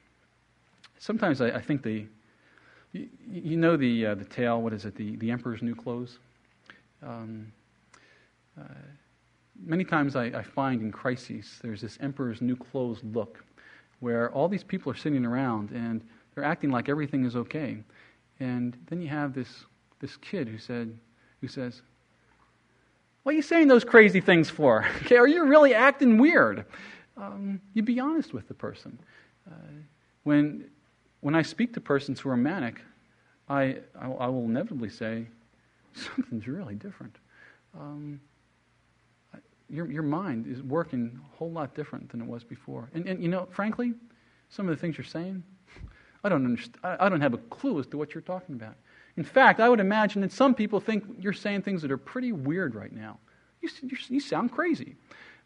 [0.99, 2.07] sometimes I, I, think the,
[2.95, 6.19] you, you know the, uh, the tale, what is it, the, the Emperor's New Clothes?
[7.03, 7.53] Um,
[8.59, 8.65] uh,
[9.63, 13.45] many times I, I, find in crises there's this Emperor's New Clothes look
[14.01, 16.03] where all these people are sitting around and
[16.35, 17.79] they're acting like everything is okay.
[18.41, 19.65] And then you have this,
[20.01, 20.97] this kid who, said,
[21.41, 21.83] who says,
[23.25, 24.87] What are you saying those crazy things for?
[25.03, 26.65] okay, are you really acting weird?
[27.17, 28.99] Um, you be honest with the person.
[29.51, 29.73] Uh,
[30.25, 30.65] when,
[31.25, 32.83] when I speak to persons who are manic,
[33.49, 35.27] I, I, I will inevitably say,
[35.95, 37.17] Something's really different.
[37.75, 38.21] Um,
[39.71, 42.91] your, your mind is working a whole lot different than it was before.
[42.93, 43.95] And, and you know, frankly,
[44.51, 45.43] some of the things you're saying,
[46.23, 48.75] I don't, understand, I don't have a clue as to what you're talking about.
[49.17, 52.33] In fact, I would imagine that some people think you're saying things that are pretty
[52.33, 53.19] weird right now.
[53.63, 54.97] You, you, you sound crazy.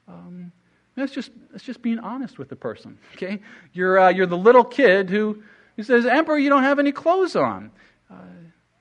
[0.08, 0.50] Um,
[0.96, 3.38] that's just, that's just being honest with the person, okay?
[3.72, 5.42] You're, uh, you're the little kid who,
[5.78, 7.70] who says, Emperor, you don't have any clothes on.
[8.10, 8.16] Uh,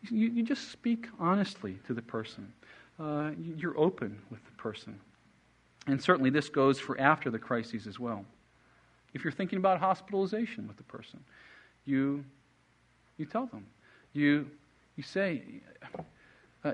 [0.10, 2.52] you, you just speak honestly to the person.
[3.00, 5.00] Uh, you're open with the person.
[5.86, 8.26] And certainly this goes for after the crises as well.
[9.14, 11.20] If you're thinking about hospitalization with the person,
[11.86, 12.26] you,
[13.18, 13.68] you tell them.
[14.14, 14.50] You,
[14.96, 15.44] you say,
[16.66, 16.74] uh,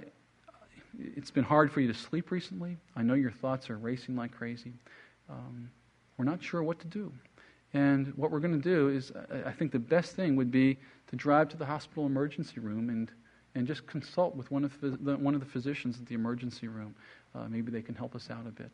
[1.17, 2.77] It's been hard for you to sleep recently.
[2.95, 4.71] I know your thoughts are racing like crazy.
[5.29, 5.69] Um,
[6.17, 7.11] we're not sure what to do.
[7.73, 9.11] And what we're going to do is,
[9.45, 13.11] I think the best thing would be to drive to the hospital emergency room and,
[13.55, 16.93] and just consult with one of the, one of the physicians at the emergency room.
[17.33, 18.71] Uh, maybe they can help us out a bit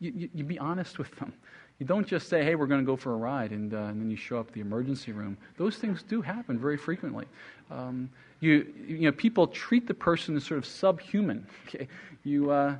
[0.00, 1.32] you, you, you, be honest with them.
[1.78, 4.00] You don't just say, hey, we're going to go for a ride, and, uh, and
[4.00, 5.36] then you show up at the emergency room.
[5.56, 7.26] Those things do happen very frequently.
[7.70, 11.46] Um, you, you know, people treat the person as sort of subhuman.
[11.68, 11.88] Okay?
[12.24, 12.76] You, uh,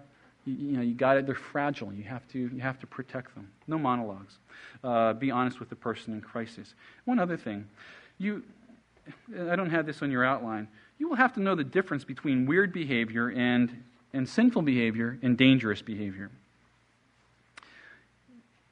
[0.49, 1.93] you, you, know, you got it, they're fragile.
[1.93, 3.49] You have to, you have to protect them.
[3.67, 4.39] No monologues.
[4.83, 6.75] Uh, be honest with the person in crisis.
[7.05, 7.67] One other thing.
[8.19, 8.43] You,
[9.49, 10.69] I don't have this on your outline.
[10.99, 15.37] You will have to know the difference between weird behavior and, and sinful behavior and
[15.37, 16.31] dangerous behavior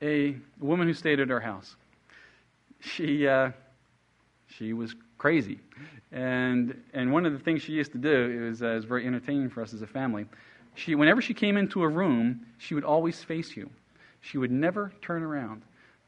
[0.03, 1.77] a woman who stayed at our house.
[2.81, 3.51] She, uh,
[4.49, 5.59] she was crazy.
[6.13, 8.85] And, and one of the things she used to do, it was, uh, it was
[8.85, 10.27] very entertaining for us as a family.
[10.77, 13.71] She, whenever she came into a room, she would always face you.
[14.21, 15.63] She would never turn around.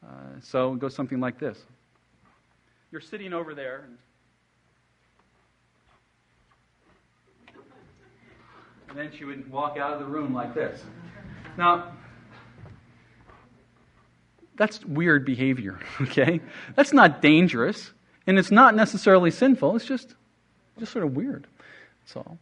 [0.05, 1.65] Uh, so it goes something like this
[2.91, 3.89] You're sitting over there.
[8.87, 10.81] And then she would walk out of the room like this.
[11.57, 11.91] Now,
[14.55, 16.41] that's weird behavior, okay?
[16.75, 17.91] That's not dangerous,
[18.27, 19.75] and it's not necessarily sinful.
[19.75, 20.15] It's just,
[20.79, 21.47] just sort of weird.
[22.01, 22.37] That's all.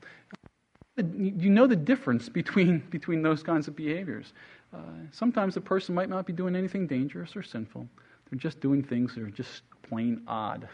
[0.98, 4.34] You know the difference between, between those kinds of behaviors.
[4.74, 4.80] Uh,
[5.12, 7.88] sometimes a person might not be doing anything dangerous or sinful.
[8.30, 10.68] They're just doing things that are just plain odd.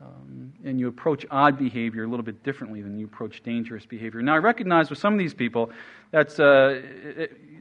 [0.00, 4.22] Um, and you approach odd behavior a little bit differently than you approach dangerous behavior.
[4.22, 5.72] Now, I recognize with some of these people
[6.12, 6.80] that's uh,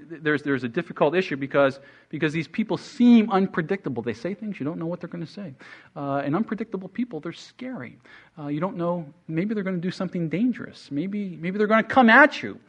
[0.07, 4.03] there's there's a difficult issue because because these people seem unpredictable.
[4.03, 5.55] They say things you don't know what they're going to say,
[5.95, 7.97] uh, and unpredictable people they're scary.
[8.37, 10.89] Uh, you don't know maybe they're going to do something dangerous.
[10.91, 12.59] Maybe maybe they're going to come at you.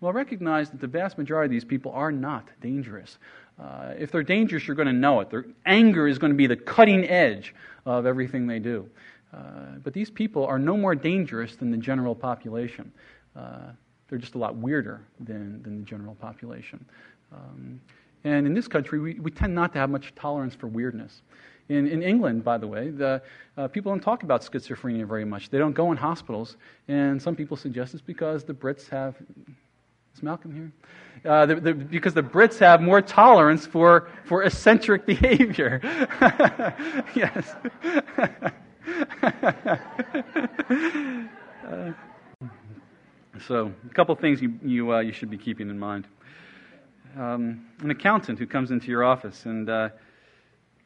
[0.00, 3.18] Well, recognize that the vast majority of these people are not dangerous.
[3.60, 5.30] Uh, if they're dangerous, you're going to know it.
[5.30, 7.52] Their anger is going to be the cutting edge
[7.84, 8.88] of everything they do.
[9.32, 12.90] Uh, but these people are no more dangerous than the general population.
[13.36, 13.72] Uh,
[14.08, 16.84] they're just a lot weirder than, than the general population.
[17.32, 17.80] Um,
[18.24, 21.22] and in this country, we, we tend not to have much tolerance for weirdness.
[21.68, 23.22] In, in England, by the way, the,
[23.58, 25.50] uh, people don't talk about schizophrenia very much.
[25.50, 26.56] They don't go in hospitals.
[26.88, 29.16] And some people suggest it's because the Brits have.
[30.14, 30.72] Is Malcolm here?
[31.30, 35.80] Uh, the, the, because the Brits have more tolerance for, for eccentric behavior.
[37.14, 37.54] yes.
[41.66, 41.92] uh,
[43.46, 46.06] so, a couple things you, you, uh, you should be keeping in mind.
[47.16, 49.88] Um, an accountant who comes into your office and, uh,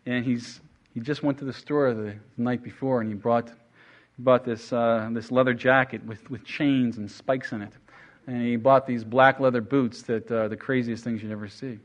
[0.07, 0.61] and he's,
[0.95, 3.51] he just went to the store the, night before and he brought,
[4.19, 7.73] bought this, uh, this leather jacket with, with chains and spikes in it.
[8.27, 11.79] And he bought these black leather boots that are the craziest things you ever see.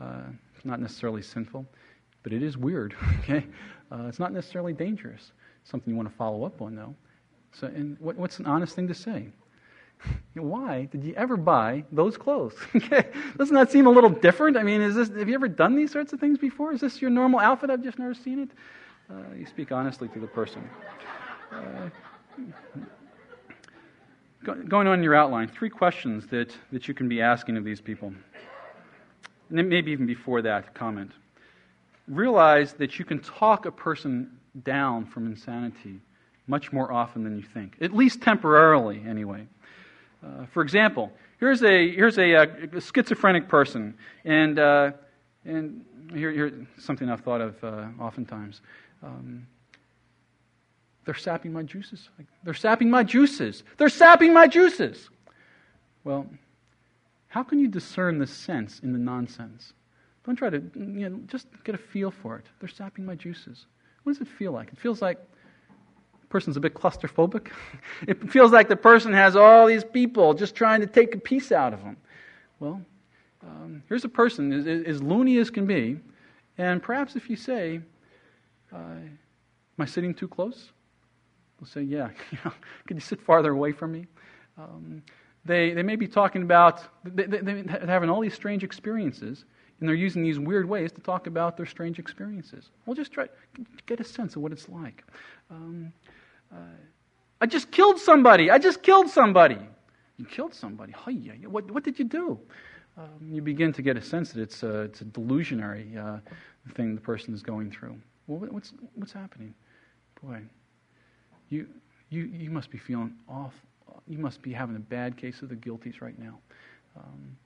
[0.00, 0.22] Uh,
[0.54, 1.64] it's not necessarily sinful,
[2.22, 2.94] but it is weird.
[3.20, 3.46] Okay,
[3.90, 5.32] uh, it's not necessarily dangerous.
[5.70, 6.94] Something you want to follow up on, though.
[7.52, 9.28] So, and what, what's an honest thing to say?
[10.34, 12.54] Why did you ever buy those clothes?
[13.36, 14.56] Doesn't that seem a little different?
[14.56, 16.72] I mean, is this, have you ever done these sorts of things before?
[16.72, 17.68] Is this your normal outfit?
[17.68, 18.50] I've just never seen it.
[19.10, 20.68] Uh, you speak honestly to the person.
[21.52, 21.90] Uh,
[24.44, 27.80] going on in your outline, three questions that, that you can be asking of these
[27.80, 28.12] people.
[29.50, 31.10] And maybe even before that comment.
[32.06, 36.00] Realize that you can talk a person down from insanity
[36.46, 39.46] much more often than you think, at least temporarily, anyway.
[40.24, 44.90] Uh, for example, here's a here's a, a schizophrenic person, and uh,
[45.44, 48.60] and here, here's something I've thought of uh, oftentimes.
[49.02, 49.46] Um,
[51.04, 52.08] they're sapping my juices.
[52.44, 53.62] They're sapping my juices.
[53.78, 55.08] They're sapping my juices.
[56.04, 56.26] Well,
[57.28, 59.72] how can you discern the sense in the nonsense?
[60.26, 62.44] Don't try to, you know, just get a feel for it.
[62.60, 63.64] They're sapping my juices.
[64.02, 64.68] What does it feel like?
[64.68, 65.18] It feels like
[66.20, 67.50] the person's a bit claustrophobic.
[68.06, 71.52] it feels like the person has all these people just trying to take a piece
[71.52, 71.96] out of them.
[72.60, 72.80] Well,
[73.42, 75.98] um, here's a person as, as, loony as can be,
[76.56, 77.80] and perhaps if you say,
[78.72, 78.96] uh,
[79.78, 80.72] Am I sitting too close?
[81.58, 82.10] They'll say, Yeah,
[82.86, 84.06] could you sit farther away from me?
[84.58, 85.02] Um,
[85.44, 89.44] they, they may be talking about, they, they, they're having all these strange experiences,
[89.80, 92.70] and they're using these weird ways to talk about their strange experiences.
[92.86, 93.28] We'll just try
[93.86, 95.04] get a sense of what it's like.
[95.50, 95.92] Um,
[96.52, 96.56] uh,
[97.40, 98.50] I just killed somebody.
[98.50, 99.58] I just killed somebody.
[100.16, 100.92] You killed somebody.
[101.46, 102.38] What, what did you do?
[102.96, 106.18] Um, you begin to get a sense that it's a, it's a delusionary uh,
[106.74, 107.96] thing the person is going through.
[108.26, 109.54] Well, what's, what's happening?
[110.20, 110.40] Boy,
[111.48, 111.68] you,
[112.10, 113.54] you, you must be feeling off.
[114.08, 116.38] You must be having a bad case of the guilties right now.
[116.96, 117.36] Um,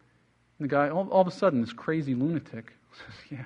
[0.63, 3.45] the guy, all, all, of a sudden, this crazy lunatic says, "Yeah,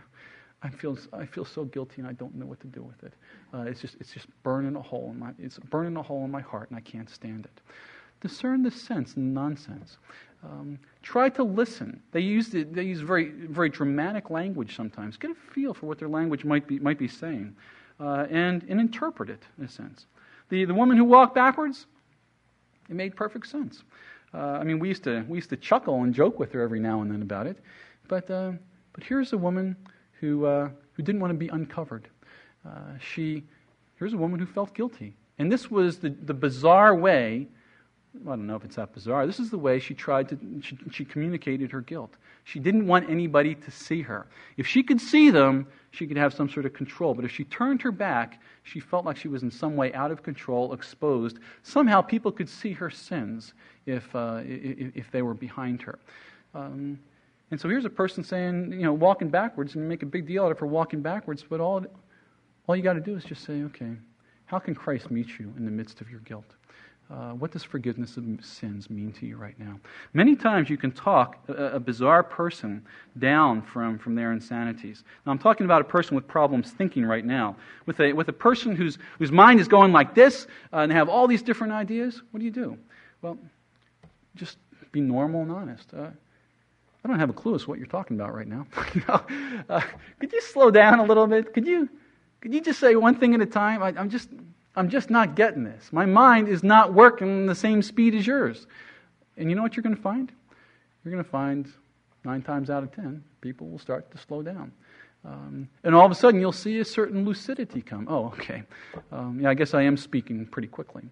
[0.63, 3.15] I feel, I feel so guilty, and I don't know what to do with it.
[3.55, 6.31] Uh, it's just, it's just burning a hole in my, it's burning a hole in
[6.31, 7.61] my heart, and I can't stand it."
[8.21, 9.99] Discern the sense and nonsense.
[10.43, 12.01] Um, try to listen.
[12.13, 15.17] They use, the, they use very, very dramatic language sometimes.
[15.17, 17.55] Get a feel for what their language might be, might be saying,
[18.01, 20.07] uh, and, and interpret it in a sense.
[20.49, 21.87] The, the woman who walked backwards,
[22.89, 23.83] it made perfect sense.
[24.37, 26.79] Uh, I mean, we used, to, we used to chuckle and joke with her every
[26.79, 27.57] now and then about it.
[28.07, 28.53] But, uh,
[28.93, 29.77] but here's a woman
[30.21, 32.09] who, uh, who didn't want to be uncovered.
[32.67, 33.45] Uh, she,
[33.99, 35.17] here's a woman who felt guilty.
[35.39, 37.49] And this was the, the bizarre way
[38.25, 39.27] I don't know if it's that bizarre.
[39.27, 42.15] This is the way she tried to, she, she, communicated her guilt.
[42.45, 44.27] She didn't want anybody to see her.
[44.57, 47.15] If she could see them, she could have some sort of control.
[47.15, 50.11] But if she turned her back, she felt like she was in some way out
[50.11, 51.39] of control, exposed.
[51.63, 53.55] Somehow people could see her sins
[53.87, 55.99] if, uh, if, if, they were behind her.
[56.55, 56.99] Um,
[57.51, 60.45] and so here's a person saying, you know, walking backwards, and make a big deal
[60.45, 61.85] out of her walking backwards, but all,
[62.67, 63.93] all you got to do is just say, okay,
[64.47, 66.57] how can Christ meet you in the midst of your guilt?
[67.09, 69.79] Uh, what does forgiveness of sins mean to you right now?
[70.13, 72.85] Many times you can talk a, a, bizarre person
[73.17, 75.05] down from, from their insanities.
[75.25, 77.55] Now, I'm talking about a person with problems thinking right now.
[77.87, 81.09] With a, with a person whose, whose mind is going like this uh, and have
[81.09, 82.77] all these different ideas, what do you do?
[83.23, 83.39] Well,
[84.35, 84.59] just
[84.91, 85.95] be normal and honest.
[85.95, 86.09] Uh,
[87.05, 88.67] I don't have a clue as to what you're talking about right now.
[88.95, 89.23] you know,
[89.69, 89.81] uh,
[90.19, 91.55] could you slow down a little bit?
[91.55, 91.89] Could you,
[92.41, 93.81] could you just say one thing at a time?
[93.81, 94.29] I, I'm just
[94.77, 95.91] I'm just not getting this.
[95.91, 98.67] My mind is not working the same speed as yours.
[99.39, 100.31] And you know what you're going to find?
[101.03, 101.73] You're going to find
[102.25, 104.73] nine times out of ten, people will start to slow down.
[105.25, 108.07] Um, and all of a sudden, you'll see a certain lucidity come.
[108.11, 108.63] Oh, okay.
[109.11, 111.05] Um, yeah, I guess I am speaking pretty quickly.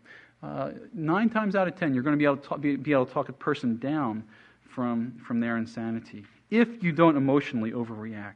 [0.43, 2.93] Uh, nine times out of ten, you're going to be able to talk, be, be
[2.93, 4.23] able to talk a person down
[4.69, 8.35] from, from their insanity if you don't emotionally overreact.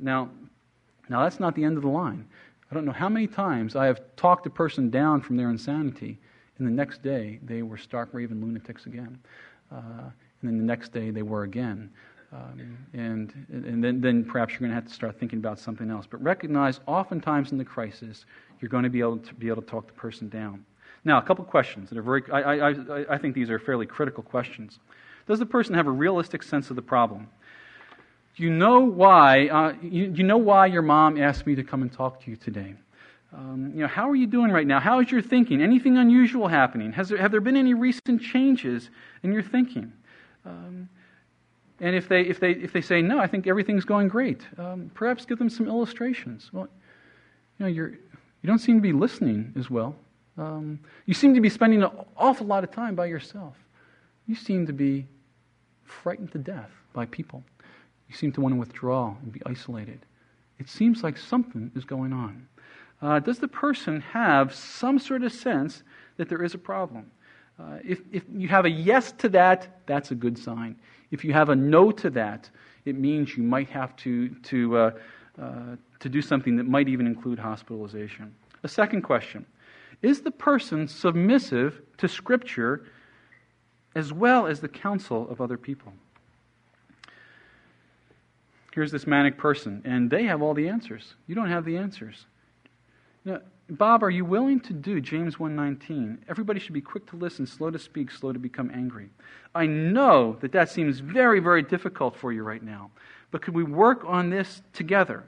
[0.00, 0.30] Now,
[1.08, 2.26] now, that's not the end of the line.
[2.70, 6.18] I don't know how many times I have talked a person down from their insanity,
[6.58, 9.18] and the next day they were stark raving lunatics again.
[9.70, 10.10] Uh,
[10.40, 11.90] and then the next day they were again.
[12.32, 15.90] Um, and and then, then perhaps you're going to have to start thinking about something
[15.90, 16.06] else.
[16.10, 18.26] But recognize, oftentimes in the crisis,
[18.60, 20.64] you're going to be able to be able to talk the person down.
[21.04, 22.24] Now, a couple questions that are very.
[22.32, 24.80] I, I, I think these are fairly critical questions.
[25.28, 27.28] Does the person have a realistic sense of the problem?
[28.36, 29.48] You know why.
[29.48, 32.36] Uh, you, you know why your mom asked me to come and talk to you
[32.36, 32.74] today.
[33.34, 34.78] Um, you know, how are you doing right now?
[34.78, 35.62] How is your thinking?
[35.62, 36.92] Anything unusual happening?
[36.92, 38.90] Has there, have there been any recent changes
[39.22, 39.92] in your thinking?
[40.44, 40.88] Um,
[41.80, 44.90] and if they, if, they, if they say, no, I think everything's going great, um,
[44.94, 46.50] perhaps give them some illustrations.
[46.52, 46.68] Well,
[47.58, 49.94] you know, you're, you don't seem to be listening as well.
[50.38, 53.56] Um, you seem to be spending an awful lot of time by yourself.
[54.26, 55.06] You seem to be
[55.84, 57.42] frightened to death by people.
[58.08, 60.00] You seem to want to withdraw and be isolated.
[60.58, 62.46] It seems like something is going on.
[63.02, 65.82] Uh, does the person have some sort of sense
[66.16, 67.10] that there is a problem?
[67.58, 70.76] Uh, if, if you have a yes to that, that's a good sign.
[71.10, 72.50] If you have a no to that,
[72.84, 74.90] it means you might have to, to, uh,
[75.40, 78.34] uh, to do something that might even include hospitalization.
[78.62, 79.44] A second question
[80.02, 82.86] Is the person submissive to Scripture
[83.94, 85.92] as well as the counsel of other people?
[88.76, 91.14] Here's this manic person, and they have all the answers.
[91.26, 92.26] You don't have the answers.
[93.24, 96.18] Now, Bob, are you willing to do James 1:19?
[96.28, 99.08] Everybody should be quick to listen, slow to speak, slow to become angry.
[99.54, 102.90] I know that that seems very, very difficult for you right now,
[103.30, 105.24] but could we work on this together?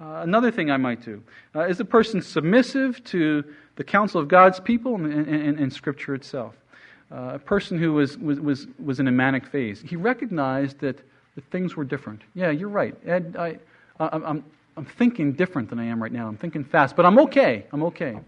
[0.00, 1.22] Uh, another thing I might do
[1.54, 3.44] uh, is a person submissive to
[3.76, 6.54] the counsel of God's people and, and, and, and Scripture itself.
[7.12, 9.82] Uh, a person who was, was, was, was in a manic phase.
[9.82, 11.02] He recognized that,
[11.38, 12.20] that things were different.
[12.34, 12.96] Yeah, you're right.
[13.06, 13.58] Ed, I,
[14.00, 14.44] I, I'm,
[14.76, 16.26] I'm thinking different than I am right now.
[16.26, 17.64] I'm thinking fast, but I'm okay.
[17.72, 18.18] I'm okay.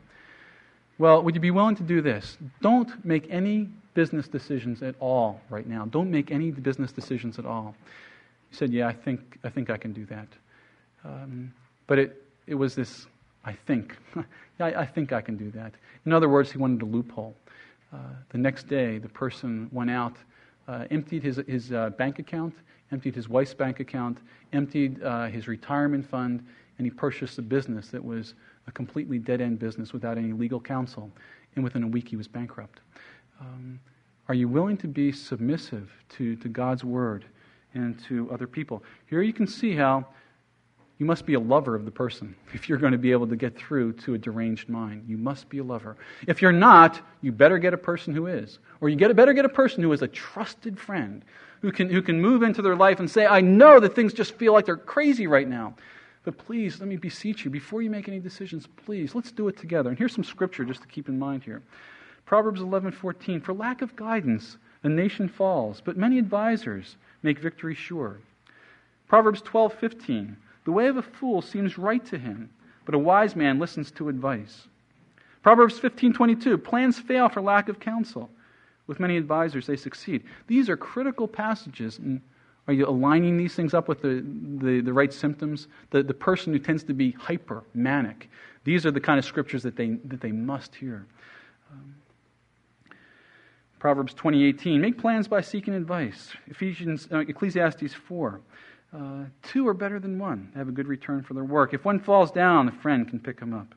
[0.96, 2.38] Well, would you be willing to do this?
[2.62, 5.86] Don't make any business decisions at all right now.
[5.86, 7.74] Don't make any business decisions at all.
[8.48, 10.28] He said, Yeah, I think, I, think I can do that.
[11.04, 11.52] Um,
[11.88, 13.08] but it, it was this,
[13.44, 13.96] I think.
[14.60, 15.72] I, I, think I can do that.
[16.06, 17.34] In other words, he wanted a loophole.
[17.92, 17.96] Uh,
[18.28, 20.14] the next day, the person went out,
[20.68, 22.54] uh, emptied his, his uh, bank account,
[22.92, 24.18] emptied his wife's bank account,
[24.52, 26.44] emptied uh, his retirement fund,
[26.78, 28.34] and he purchased a business that was
[28.66, 31.10] a completely dead end business without any legal counsel.
[31.54, 32.80] And within a week, he was bankrupt.
[33.40, 33.80] Um,
[34.28, 37.24] are you willing to be submissive to, to God's word
[37.74, 38.82] and to other people?
[39.06, 40.06] Here you can see how
[40.98, 43.36] you must be a lover of the person if you're going to be able to
[43.36, 45.04] get through to a deranged mind.
[45.08, 45.96] You must be a lover.
[46.28, 48.58] If you're not, you better get a person who is.
[48.80, 51.24] Or you get, better get a person who is a trusted friend
[51.60, 54.34] who can, who can move into their life and say, I know that things just
[54.34, 55.74] feel like they're crazy right now.
[56.24, 59.56] But please, let me beseech you, before you make any decisions, please, let's do it
[59.56, 59.90] together.
[59.90, 61.62] And here's some scripture just to keep in mind here.
[62.26, 68.18] Proverbs 11:14, For lack of guidance, a nation falls, but many advisers make victory sure.
[69.08, 72.50] Proverbs 12:15, The way of a fool seems right to him,
[72.84, 74.68] but a wise man listens to advice.
[75.42, 78.30] Proverbs 15:22, Plans fail for lack of counsel
[78.90, 80.24] with many advisors, they succeed.
[80.48, 81.98] These are critical passages.
[81.98, 82.20] And
[82.66, 84.26] are you aligning these things up with the,
[84.58, 85.68] the, the right symptoms?
[85.90, 88.28] The, the person who tends to be hyper, manic.
[88.64, 91.06] These are the kind of scriptures that they, that they must hear.
[91.70, 91.94] Um,
[93.78, 96.32] Proverbs 20:18 Make plans by seeking advice.
[96.48, 98.40] Ephesians uh, Ecclesiastes 4
[98.92, 98.98] uh,
[99.44, 100.50] Two are better than one.
[100.52, 101.74] They have a good return for their work.
[101.74, 103.72] If one falls down, a friend can pick him up.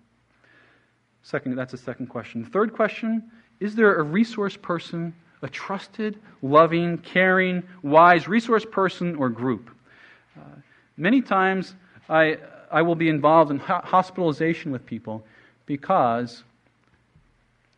[1.21, 2.43] Second, that's the second question.
[2.43, 3.31] The third question
[3.63, 9.69] is there a resource person, a trusted, loving, caring, wise resource person or group?
[10.37, 10.43] Uh,
[10.97, 11.75] many times
[12.09, 12.39] I,
[12.69, 15.25] I will be involved in ho- hospitalization with people
[15.65, 16.43] because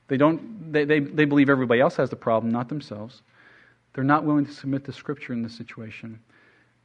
[0.08, 3.22] they, don't, they, they, they believe everybody else has the problem, not themselves.
[3.94, 6.20] They're not willing to submit to Scripture in this situation.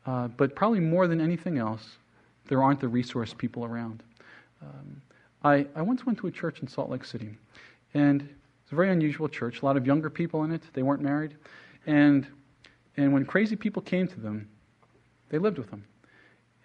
[0.04, 1.96] Uh, but probably more than anything else,
[2.48, 4.02] there aren't the resource people around.
[4.60, 5.00] Um,
[5.42, 7.30] I, I once went to a church in Salt Lake City,
[7.94, 8.28] and
[8.70, 10.62] it's a very unusual church, a lot of younger people in it.
[10.74, 11.34] They weren't married.
[11.88, 12.24] And,
[12.96, 14.48] and when crazy people came to them,
[15.28, 15.84] they lived with them.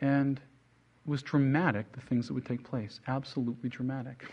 [0.01, 2.99] And it was dramatic, the things that would take place.
[3.08, 4.24] Absolutely dramatic.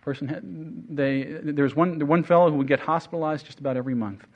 [0.00, 0.42] Person had,
[0.88, 4.26] they, there was one, one fellow who would get hospitalized just about every month.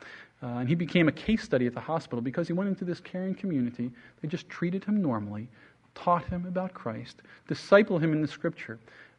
[0.40, 3.00] Uh, and he became a case study at the hospital because he went into this
[3.00, 3.90] caring community.
[4.20, 5.48] They just treated him normally,
[5.96, 8.78] taught him about Christ, discipled him in the scripture.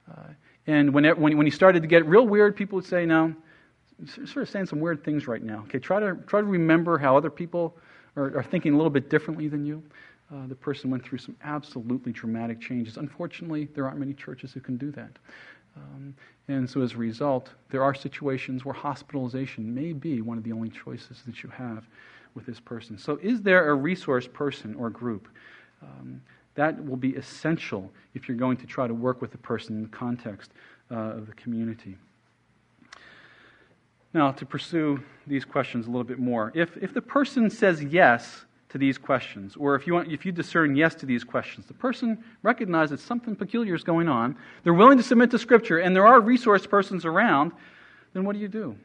[0.10, 0.28] Uh,
[0.68, 3.36] and when, it, when, when he started to get real weird, people would say, No,
[4.06, 5.60] sort of saying some weird things right now.
[5.64, 7.76] Okay, try to, try to remember how other people
[8.16, 9.84] are, are thinking a little bit differently than you.
[10.34, 12.98] Uh, the person went through some absolutely dramatic changes.
[12.98, 15.12] Unfortunately, there aren't many churches who can do that.
[15.76, 16.16] Um,
[16.48, 20.52] and so, as a result, there are situations where hospitalization may be one of the
[20.52, 21.88] only choices that you have
[22.36, 22.98] with this person.
[22.98, 25.28] So, is there a resource person or group?
[25.82, 26.22] Um,
[26.56, 29.84] that will be essential if you're going to try to work with the person in
[29.84, 30.52] the context
[30.92, 31.98] uh, of the community.
[34.14, 38.46] Now, to pursue these questions a little bit more, if, if the person says yes
[38.70, 41.74] to these questions, or if you, want, if you discern yes to these questions, the
[41.74, 46.06] person recognizes something peculiar is going on, they're willing to submit to Scripture, and there
[46.06, 47.52] are resource persons around,
[48.14, 48.76] then what do you do?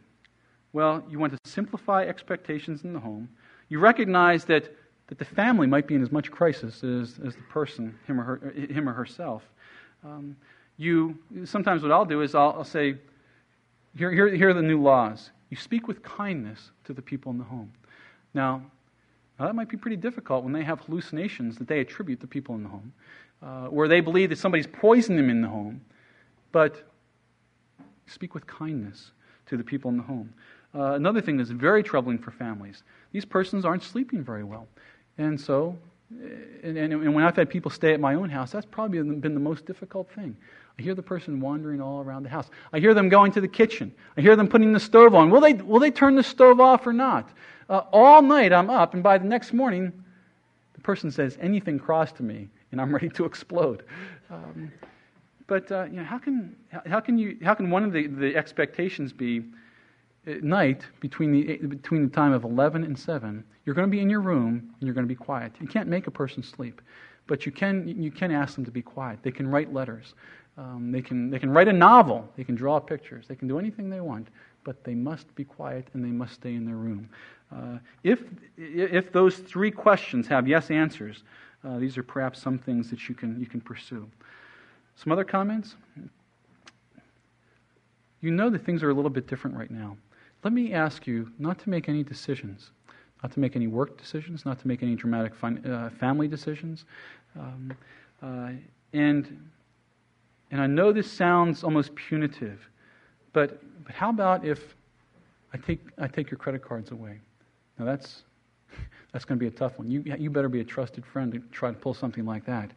[0.72, 3.28] Well, you want to simplify expectations in the home.
[3.68, 4.74] You recognize that,
[5.08, 8.24] that the family might be in as much crisis as, as the person, him or,
[8.24, 9.42] her, him or herself.
[10.04, 10.36] Um,
[10.76, 12.96] you, sometimes what I'll do is I'll, I'll say,
[13.96, 15.30] here, here, here are the new laws.
[15.50, 17.72] You speak with kindness to the people in the home.
[18.34, 18.62] Now,
[19.38, 22.56] now, that might be pretty difficult when they have hallucinations that they attribute to people
[22.56, 22.92] in the home,
[23.40, 25.80] uh, they believe that somebody's poisoned them in the home.
[26.50, 26.82] But
[28.06, 29.12] speak with kindness
[29.46, 30.32] to the people in the home.
[30.74, 32.82] Uh, another thing that's very troubling for families
[33.12, 34.66] these persons aren't sleeping very well.
[35.18, 35.76] And so,
[36.62, 39.40] and, and, when I've had people stay at my own house, that's probably been the
[39.40, 40.36] most difficult thing.
[40.78, 42.48] I hear the person wandering all around the house.
[42.72, 43.92] I hear them going to the kitchen.
[44.16, 45.28] I hear them putting the stove on.
[45.28, 47.28] Will they, will they turn the stove off or not?
[47.68, 49.92] Uh, all night I'm up, and by the next morning,
[50.74, 53.82] the person says, anything crossed to me, and I'm ready to explode.
[54.30, 54.72] Um,
[55.48, 56.54] but uh, you know, how, can,
[56.86, 59.42] how, can you, how can one of the, the expectations be
[60.28, 64.00] at night between the, between the time of 11 and 7, you're going to be
[64.00, 65.52] in your room and you're going to be quiet.
[65.60, 66.80] You can't make a person sleep,
[67.26, 69.20] but you can, you can ask them to be quiet.
[69.22, 70.14] They can write letters.
[70.56, 72.28] Um, they, can, they can write a novel.
[72.36, 73.26] They can draw pictures.
[73.28, 74.28] They can do anything they want,
[74.64, 77.08] but they must be quiet and they must stay in their room.
[77.54, 78.22] Uh, if,
[78.56, 81.22] if those three questions have yes answers,
[81.64, 84.08] uh, these are perhaps some things that you can, you can pursue.
[84.96, 85.76] Some other comments?
[88.20, 89.96] You know that things are a little bit different right now.
[90.44, 92.70] Let me ask you not to make any decisions,
[93.22, 96.84] not to make any work decisions, not to make any dramatic fun, uh, family decisions.
[97.38, 97.72] Um,
[98.22, 98.50] uh,
[98.92, 99.48] and
[100.50, 102.68] and I know this sounds almost punitive,
[103.32, 104.74] but, but how about if
[105.52, 107.20] I take, I take your credit cards away?
[107.78, 108.22] Now, that's,
[109.12, 109.90] that's going to be a tough one.
[109.90, 112.70] You, you better be a trusted friend to try to pull something like that.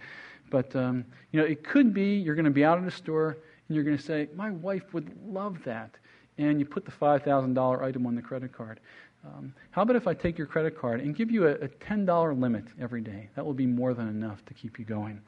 [0.49, 3.38] But, um, you know, it could be you're going to be out at a store
[3.68, 5.91] and you're going to say, My wife would love that.
[6.38, 8.80] And you put the $5,000 item on the credit card.
[9.24, 12.40] Um, how about if I take your credit card and give you a, a, $10
[12.40, 13.30] limit every day?
[13.36, 15.22] That will be more than enough to keep you going.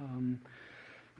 [0.00, 0.40] Um,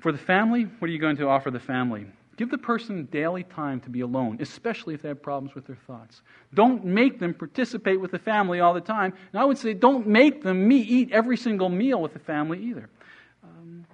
[0.01, 2.07] for the family, what are you going to offer the family?
[2.37, 5.79] Give the person daily time to be alone, especially if they have problems with their
[5.87, 6.23] thoughts.
[6.53, 9.13] Don't make them participate with the family all the time.
[9.33, 12.61] And I would say don't make them me eat every single meal with the family
[12.65, 12.89] either.
[13.45, 13.87] Um,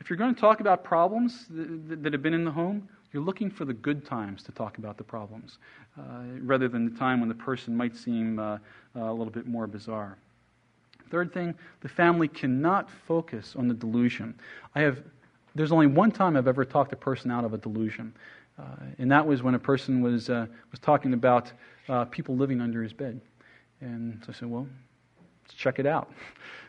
[0.00, 3.22] if you're going to talk about problems that, that, have been in the home, you're
[3.22, 5.58] looking for the good times to talk about the problems,
[5.98, 6.02] uh,
[6.40, 8.58] rather than the time when the person might seem uh,
[8.94, 10.16] a little bit more bizarre.
[11.10, 14.34] Third thing, the family cannot focus on the delusion.
[14.74, 15.02] I have,
[15.54, 18.14] there's only one time I've ever talked a person out of a delusion,
[18.58, 18.62] uh,
[18.98, 21.52] and that was when a person was, uh, was talking about
[21.88, 23.20] uh, people living under his bed.
[23.80, 24.66] And so I said, well,
[25.44, 26.10] let's check it out.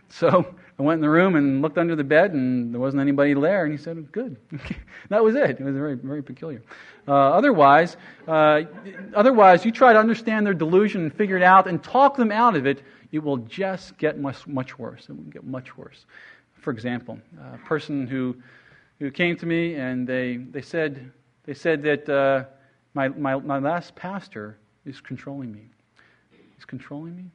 [0.09, 0.45] So
[0.77, 3.63] I went in the room and looked under the bed, and there wasn't anybody there.
[3.63, 4.37] And he said, "Good."
[5.09, 5.59] that was it.
[5.59, 6.61] It was very, very peculiar.
[7.07, 7.97] Uh, otherwise,
[8.27, 8.61] uh,
[9.15, 12.55] otherwise, you try to understand their delusion and figure it out, and talk them out
[12.55, 15.07] of it it will just get much, much worse.
[15.07, 16.07] It will get much worse.
[16.59, 17.19] For example,
[17.53, 18.35] a person who,
[18.99, 21.11] who came to me and they, they, said,
[21.45, 22.45] they said that uh,
[22.95, 25.69] my, my, my last pastor is controlling me.
[26.55, 27.25] He's controlling me?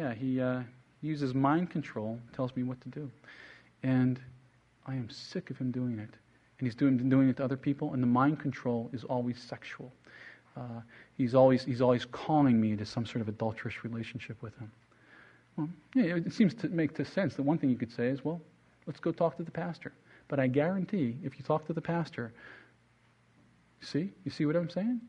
[0.00, 0.62] Yeah, he uh,
[1.02, 3.10] uses mind control, tells me what to do.
[3.82, 4.18] And
[4.86, 6.08] I am sick of him doing it.
[6.58, 9.92] And he's doing, doing it to other people, and the mind control is always sexual.
[10.56, 10.80] Uh,
[11.18, 14.72] he's, always, he's always calling me into some sort of adulterous relationship with him.
[15.56, 18.40] Well, yeah, it seems to make sense that one thing you could say is, well,
[18.86, 19.92] let's go talk to the pastor.
[20.28, 22.32] But I guarantee if you talk to the pastor,
[23.82, 25.02] see, you see what I'm saying?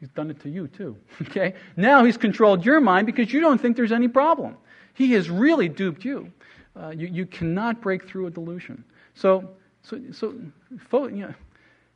[0.00, 0.96] He's done it to you too.
[1.22, 1.54] Okay?
[1.76, 4.56] Now he's controlled your mind because you don't think there's any problem.
[4.94, 6.32] He has really duped you.
[6.74, 8.82] Uh, you, you cannot break through a delusion.
[9.14, 9.50] So
[9.82, 10.34] so, so
[11.08, 11.34] you know,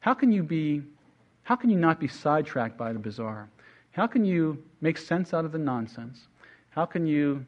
[0.00, 0.82] how can you be,
[1.42, 3.48] how can you not be sidetracked by the bizarre?
[3.92, 6.26] How can you make sense out of the nonsense?
[6.70, 7.46] How can you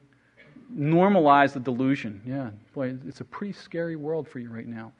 [0.75, 2.21] normalize the delusion?
[2.25, 4.93] Yeah, boy, it's a pretty scary world for you right now.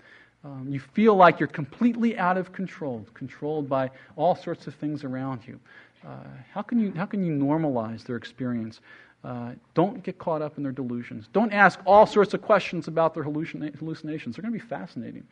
[0.45, 5.03] Um, you feel like you're completely out of control, controlled by all sorts of things
[5.03, 5.59] around you.
[6.07, 6.15] Uh,
[6.53, 8.81] how, can you how can you normalize their experience?
[9.25, 11.29] Uh, don't get caught up in their delusions.
[11.33, 14.37] Don't ask all sorts of questions about their hallucinations.
[14.37, 15.25] They're going to be fascinating.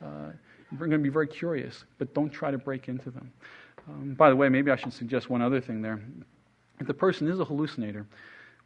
[0.00, 0.30] Uh,
[0.70, 3.32] you're going to be very curious, but don't try to break into them.
[3.88, 6.00] Um, by the way, maybe I should suggest one other thing there.
[6.78, 8.06] If the person is a hallucinator,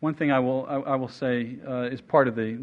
[0.00, 2.58] one thing I will, I, I will say uh, is part of the,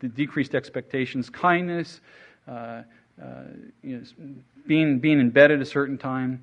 [0.00, 2.00] the decreased expectations kindness,
[2.48, 2.82] uh,
[3.22, 3.44] uh,
[3.82, 4.02] you know,
[4.66, 6.42] being, being in bed at a certain time.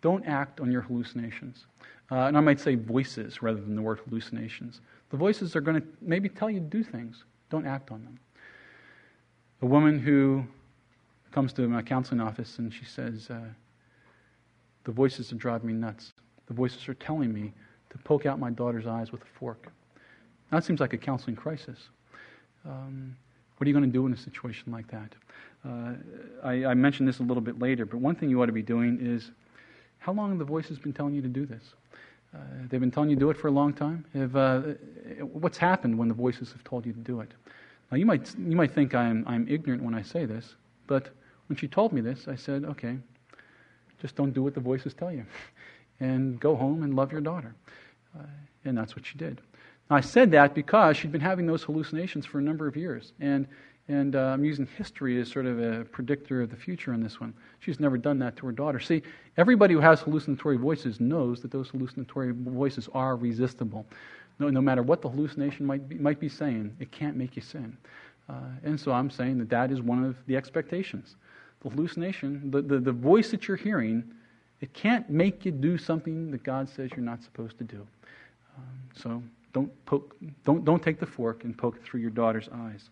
[0.00, 1.66] Don't act on your hallucinations.
[2.10, 4.80] Uh, and I might say voices rather than the word hallucinations.
[5.10, 7.24] The voices are going to maybe tell you to do things.
[7.50, 8.18] Don't act on them.
[9.62, 10.44] A woman who
[11.32, 13.40] comes to my counseling office and she says, uh,
[14.84, 16.12] The voices are driving me nuts.
[16.46, 17.52] The voices are telling me
[17.90, 19.72] to poke out my daughter's eyes with a fork.
[20.50, 21.78] That seems like a counseling crisis.
[22.66, 23.16] Um,
[23.56, 25.14] what are you going to do in a situation like that?
[25.66, 25.94] Uh,
[26.42, 28.62] I, I mentioned this a little bit later, but one thing you ought to be
[28.62, 29.30] doing is
[29.98, 31.62] how long have the voices been telling you to do this?
[32.34, 32.38] Uh,
[32.68, 34.04] they've been telling you to do it for a long time.
[34.12, 34.60] Have, uh,
[35.20, 37.30] what's happened when the voices have told you to do it?
[37.90, 40.54] Now, you might, you might think I'm, I'm ignorant when I say this,
[40.86, 41.10] but
[41.48, 42.98] when she told me this, I said, okay,
[44.00, 45.24] just don't do what the voices tell you.
[46.00, 47.54] and go home and love your daughter.
[48.18, 48.24] Uh,
[48.64, 49.40] and that's what she did.
[49.90, 53.12] I said that because she'd been having those hallucinations for a number of years.
[53.20, 53.46] And,
[53.88, 57.20] and uh, I'm using history as sort of a predictor of the future in this
[57.20, 57.34] one.
[57.60, 58.80] She's never done that to her daughter.
[58.80, 59.02] See,
[59.36, 63.84] everybody who has hallucinatory voices knows that those hallucinatory voices are resistible.
[64.38, 67.42] No, no matter what the hallucination might be, might be saying, it can't make you
[67.42, 67.76] sin.
[68.28, 71.16] Uh, and so I'm saying that that is one of the expectations.
[71.62, 74.02] The hallucination, the, the, the voice that you're hearing,
[74.60, 77.86] it can't make you do something that God says you're not supposed to do.
[78.56, 78.64] Um,
[78.94, 79.22] so
[79.54, 82.90] don't, poke, don't, don't take the fork and poke through your daughter's eyes.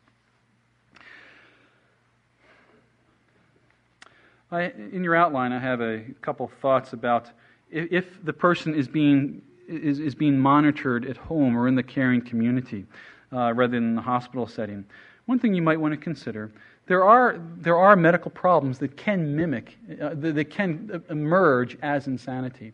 [4.50, 7.30] I, in your outline, I have a couple thoughts about
[7.70, 11.82] if, if the person is being, is, is being monitored at home or in the
[11.82, 12.86] caring community
[13.32, 14.84] uh, rather than in the hospital setting.
[15.26, 16.52] One thing you might want to consider
[16.86, 22.72] there are, there are medical problems that can mimic, uh, that can emerge as insanity.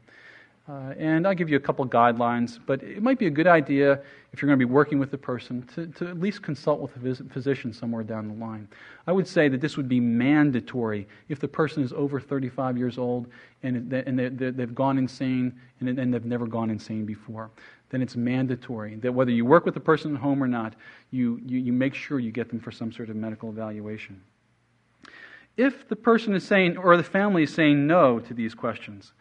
[0.68, 4.02] Uh, and I'll give you a couple guidelines, but it might be a good idea
[4.32, 6.94] if you're going to be working with the person to, to at least consult with
[6.96, 8.68] a physician somewhere down the line.
[9.06, 12.98] I would say that this would be mandatory if the person is over 35 years
[12.98, 13.28] old
[13.62, 17.50] and, and they, have gone insane and, and they've never gone insane before.
[17.88, 20.74] Then it's mandatory that whether you work with the person at home or not,
[21.10, 24.20] you, you, you make sure you get them for some sort of medical evaluation.
[25.56, 29.12] If the person is saying, or the family is saying no to these questions,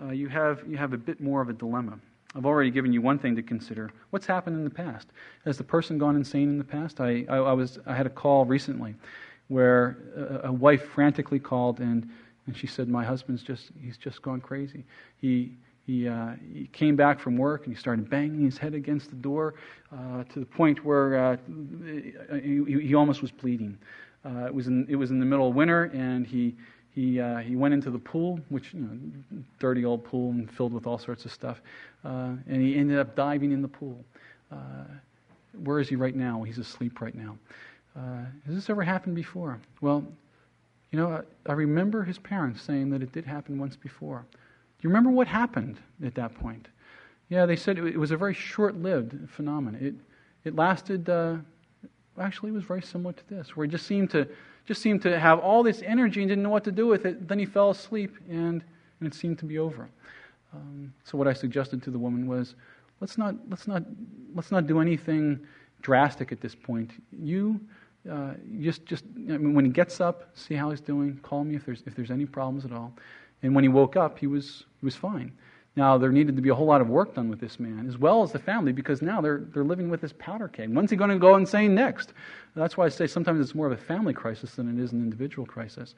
[0.00, 1.98] uh, you, have, you have a bit more of a dilemma.
[2.34, 3.90] I've already given you one thing to consider.
[4.10, 5.08] What's happened in the past?
[5.44, 7.00] Has the person gone insane in the past?
[7.00, 8.94] I, I, I was, I had a call recently
[9.48, 12.08] where a, a, wife frantically called and,
[12.46, 14.84] and she said, My husband's just, he's just gone crazy.
[15.20, 15.52] He,
[15.86, 19.16] he, uh, he came back from work and he started banging his head against the
[19.16, 19.54] door
[19.92, 21.36] uh, to the point where uh,
[22.40, 23.76] he, he, almost was bleeding.
[24.24, 26.54] Uh, it, was in, it was in the middle of winter and he,
[26.94, 30.72] he, uh, he went into the pool, which, you know, dirty old pool and filled
[30.72, 31.60] with all sorts of stuff,
[32.04, 34.04] uh, and he ended up diving in the pool.
[34.50, 34.84] Uh,
[35.64, 36.42] where is he right now?
[36.42, 37.36] He's asleep right now.
[37.96, 39.58] Uh, has this ever happened before?
[39.80, 40.04] Well,
[40.90, 44.24] you know, I, I remember his parents saying that it did happen once before.
[44.30, 46.68] Do you remember what happened at that point?
[47.28, 49.80] Yeah, they said it, was a very short lived phenomenon.
[49.82, 49.94] It,
[50.44, 51.36] it lasted, uh,
[52.20, 54.28] actually, it was very similar to this, where it just seemed to
[54.66, 57.28] just seemed to have all this energy and didn't know what to do with it.
[57.28, 58.62] Then he fell asleep and,
[59.00, 59.88] and it seemed to be over.
[60.54, 62.54] Um, so what I suggested to the woman was,
[63.00, 63.82] let's not, let's not,
[64.34, 65.40] let's not do anything
[65.80, 66.90] drastic at this point.
[67.12, 67.60] You
[68.10, 71.18] uh, just, just I mean, when he gets up, see how he's doing.
[71.22, 72.92] Call me if there's, if there's any problems at all.
[73.42, 75.32] And when he woke up, he was, he was fine.
[75.74, 77.96] Now, there needed to be a whole lot of work done with this man, as
[77.96, 80.68] well as the family, because now they're, they're living with this powder keg.
[80.68, 82.12] When's he going to go insane next?
[82.54, 85.00] That's why I say sometimes it's more of a family crisis than it is an
[85.00, 85.94] individual crisis.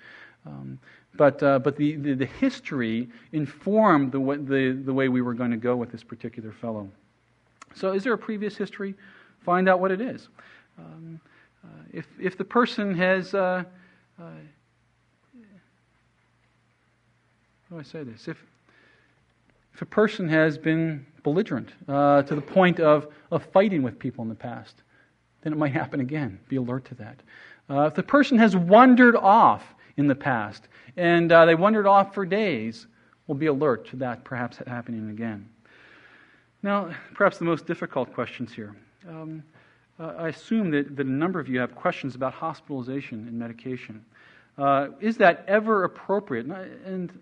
[0.47, 0.79] Um,
[1.17, 5.51] but uh, but the, the, the, history informed the, the, the way we were going
[5.51, 6.89] to go with this particular fellow.
[7.75, 8.95] So, is there a previous history?
[9.41, 10.29] Find out what it is.
[10.79, 11.21] Um,
[11.65, 13.35] uh, if, if the person has.
[13.35, 13.65] Uh,
[14.21, 14.31] uh
[17.71, 18.29] how do I say this?
[18.29, 18.45] If,
[19.75, 24.23] if a person has been belligerent uh, to the point of, of fighting with people
[24.23, 24.83] in the past,
[25.43, 26.39] then it might happen again.
[26.49, 27.21] Be alert to that.
[27.69, 32.15] Uh, if the person has wandered off in the past and uh, they wandered off
[32.15, 32.87] for days,
[33.27, 35.49] we'll be alert to that perhaps happening again.
[36.63, 38.77] Now, perhaps the most difficult questions here.
[39.09, 39.43] Um,
[39.99, 44.05] uh, I assume that, that a number of you have questions about hospitalization and medication.
[44.57, 46.47] Uh, is that ever appropriate?
[46.47, 46.53] And,
[46.87, 47.21] and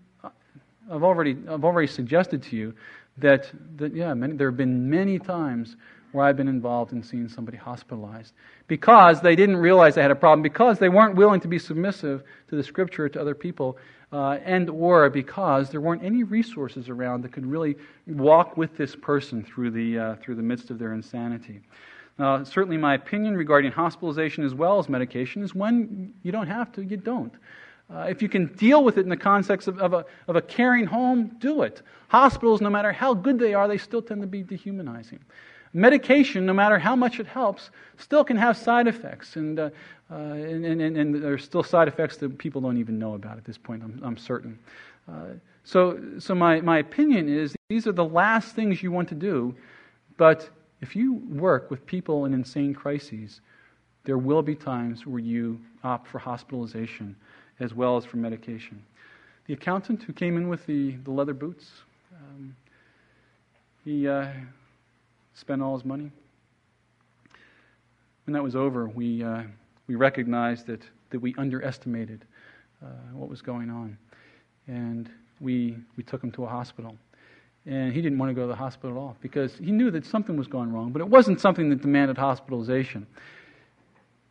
[0.90, 2.74] I've already, I've already suggested to you
[3.18, 5.76] that, that yeah, many, there have been many times
[6.12, 8.34] where I've been involved in seeing somebody hospitalized
[8.68, 12.22] because they didn't realize they had a problem, because they weren't willing to be submissive
[12.48, 13.78] to the Scripture, to other people,
[14.12, 17.76] uh, and or because there weren't any resources around that could really
[18.06, 21.60] walk with this person through the, uh, through the midst of their insanity.
[22.18, 26.70] Uh, certainly, my opinion regarding hospitalization as well as medication is when you don't have
[26.72, 27.32] to, you don't.
[27.94, 30.40] Uh, if you can deal with it in the context of, of, a, of a
[30.40, 31.82] caring home, do it.
[32.08, 35.20] Hospitals, no matter how good they are, they still tend to be dehumanizing.
[35.74, 39.70] Medication, no matter how much it helps, still can have side effects, and, uh,
[40.10, 43.38] uh, and, and, and, there are still side effects that people don't even know about
[43.38, 44.58] at this point, I'm, I'm certain.
[45.10, 45.28] Uh,
[45.64, 49.54] so so my, my opinion is these are the last things you want to do,
[50.16, 50.48] but
[50.80, 53.40] if you work with people in insane crises,
[54.04, 57.16] there will be times where you opt for hospitalization
[57.62, 58.82] as well as for medication.
[59.46, 61.70] The accountant who came in with the, the leather boots,
[62.14, 62.54] um,
[63.84, 64.28] he uh,
[65.34, 66.10] spent all his money.
[68.26, 69.42] When that was over, we, uh,
[69.86, 72.24] we recognized that, that we underestimated
[72.82, 73.96] uh, what was going on.
[74.66, 75.10] And
[75.40, 76.96] we, we took him to a hospital.
[77.66, 80.04] And he didn't want to go to the hospital at all because he knew that
[80.04, 83.06] something was going wrong, but it wasn't something that demanded hospitalization.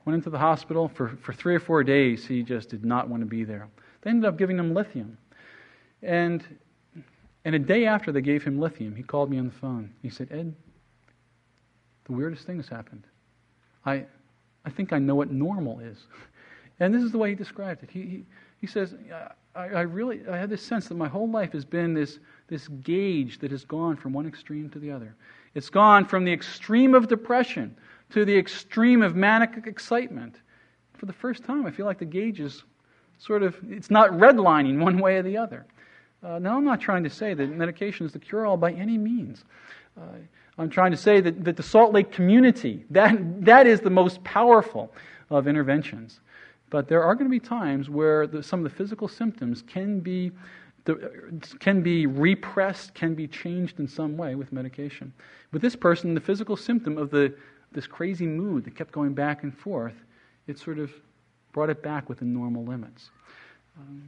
[0.06, 2.26] Went into the hospital for, for three or four days.
[2.26, 3.68] He just did not want to be there.
[4.02, 5.18] They ended up giving him lithium.
[6.02, 6.44] And,
[7.46, 9.94] and a day after they gave him lithium, he called me on the phone.
[10.02, 10.56] He said, Ed,
[12.06, 13.06] the weirdest thing has happened.
[13.86, 14.06] I,
[14.66, 15.98] I think I know what normal is.
[16.80, 17.92] And this is the way he described it.
[17.92, 18.26] He, he,
[18.60, 18.96] he says,
[19.56, 22.68] I, I really I have this sense that my whole life has been this, this
[22.70, 25.14] gauge that has gone from one extreme to the other.
[25.54, 27.76] It's gone from the extreme of depression
[28.12, 30.36] to the extreme of manic excitement.
[30.94, 32.64] For the first time, I feel like the gauge is
[33.18, 35.66] sort of, it's not redlining one way or the other.
[36.24, 38.98] Uh, now, I'm not trying to say that medication is the cure all by any
[38.98, 39.44] means.
[40.00, 40.18] Uh,
[40.58, 44.24] I'm trying to say that, that the Salt Lake community, that, that is the most
[44.24, 44.94] powerful
[45.30, 46.20] of interventions.
[46.70, 50.00] But there are going to be times where the, some of the physical symptoms can
[50.00, 50.32] be,
[51.60, 55.12] can be repressed, can be changed in some way with medication.
[55.52, 57.34] With this person, the physical symptom of the
[57.72, 59.96] this crazy mood that kept going back and forth,
[60.48, 60.92] it sort of
[61.54, 63.10] brought it back within normal limits.
[63.78, 64.04] Um,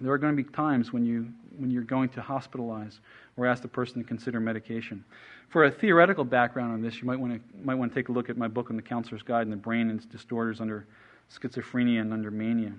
[0.00, 2.98] there are going to be times when, you, when you're going to hospitalize
[3.36, 5.04] or ask the person to consider medication.
[5.48, 8.12] For a theoretical background on this, you might want to, might want to take a
[8.12, 10.86] look at my book on the Counselor's Guide and the Brain and its Disorders under
[11.32, 12.72] Schizophrenia and under Mania.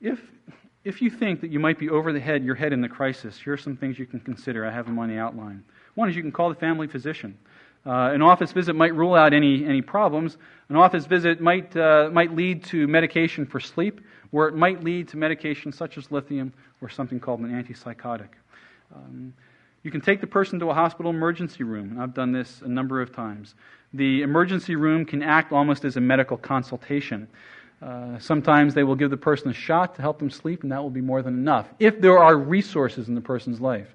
[0.00, 0.20] If,
[0.84, 3.38] if you think that you might be over the head, your head in the crisis,
[3.38, 4.66] here are some things you can consider.
[4.66, 5.64] I have them on the outline.
[5.94, 7.38] One is you can call the family physician.
[7.84, 10.38] Uh, an office visit might rule out any, any problems.
[10.68, 15.08] An office visit might, uh, might lead to medication for sleep, or it might lead
[15.08, 18.28] to medication such as lithium or something called an antipsychotic.
[18.94, 19.32] Um,
[19.82, 22.68] you can take the person to a hospital emergency room, and I've done this a
[22.68, 23.56] number of times.
[23.92, 27.26] The emergency room can act almost as a medical consultation.
[27.82, 30.80] Uh, sometimes they will give the person a shot to help them sleep, and that
[30.80, 33.92] will be more than enough if there are resources in the person's life.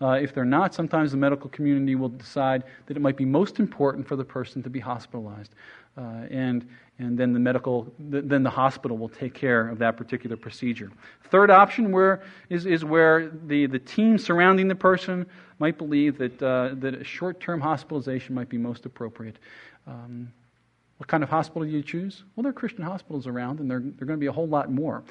[0.00, 3.58] Uh, if they're not, sometimes the medical community will decide that it might be most
[3.58, 5.54] important for the person to be hospitalized.
[5.96, 6.68] Uh, and,
[6.98, 10.90] and then the medical, then the hospital will take care of that particular procedure.
[11.30, 15.24] Third option where, is, is where the, the team surrounding the person
[15.58, 19.38] might believe that, uh, that a short term hospitalization might be most appropriate.
[19.86, 20.30] Um,
[20.98, 22.24] what kind of hospital do you choose?
[22.34, 24.48] Well, there are Christian hospitals around, and there, there are going to be a whole
[24.48, 25.02] lot more.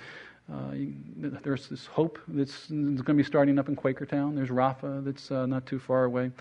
[0.51, 0.73] Uh,
[1.17, 4.35] there's this hope that's going to be starting up in Quakertown.
[4.35, 6.31] There's Rapha that's uh, not too far away.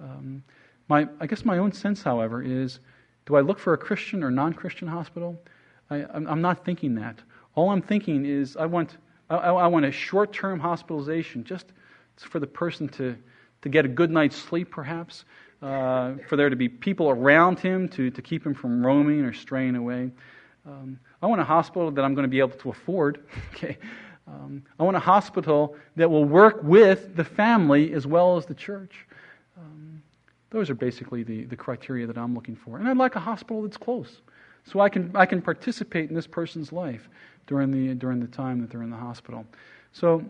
[0.00, 0.42] Um,
[0.88, 2.80] my, I guess my own sense, however, is
[3.26, 5.40] do I look for a Christian or non Christian hospital?
[5.90, 7.18] I, am not thinking that.
[7.54, 8.98] All I'm thinking is I want,
[9.28, 11.66] I, I want a short term hospitalization just
[12.16, 13.16] for the person to,
[13.62, 15.24] to get a good night's sleep, perhaps,
[15.62, 19.32] uh, for there to be people around him to, to keep him from roaming or
[19.32, 20.10] straying away.
[20.66, 23.24] Um, I want a hospital that I'm going to be able to afford.
[23.54, 23.78] Okay.
[24.26, 28.54] Um, I want a hospital that will work with the family as well as the
[28.54, 29.06] church.
[29.58, 30.02] Um,
[30.50, 32.78] those are basically the, the criteria that I'm looking for.
[32.78, 34.20] And I'd like a hospital that's close.
[34.64, 37.08] So I can, I can participate in this person's life
[37.46, 39.44] during the, during the time that they're in the hospital.
[39.92, 40.24] So,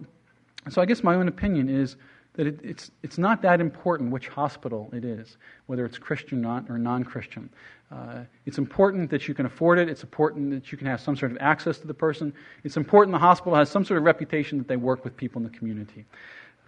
[0.71, 1.97] so I guess my own opinion is
[2.35, 6.79] that it, it's, it's not that important which hospital it is, whether it's Christian or
[6.79, 7.51] non Christian.
[7.91, 9.89] Uh, it's important that you can afford it.
[9.89, 12.33] It's important that you can have some sort of access to the person.
[12.63, 15.51] It's important the hospital has some sort of reputation that they work with people in
[15.51, 16.05] the community.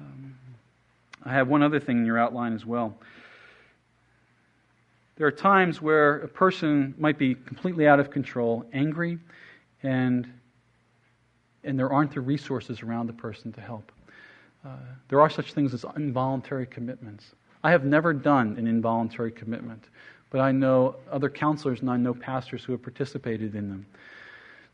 [0.01, 0.37] Um,
[1.25, 2.97] I have one other thing in your outline as well.
[5.17, 9.19] There are times where a person might be completely out of control, angry,
[9.85, 10.27] and,
[11.63, 13.93] and there aren't the resources around the person to help.
[14.65, 14.71] Uh,
[15.09, 17.35] there are such things as involuntary commitments.
[17.63, 19.85] I have never done an involuntary commitment,
[20.33, 23.87] but I know other counselors and I know pastors who have participated in them.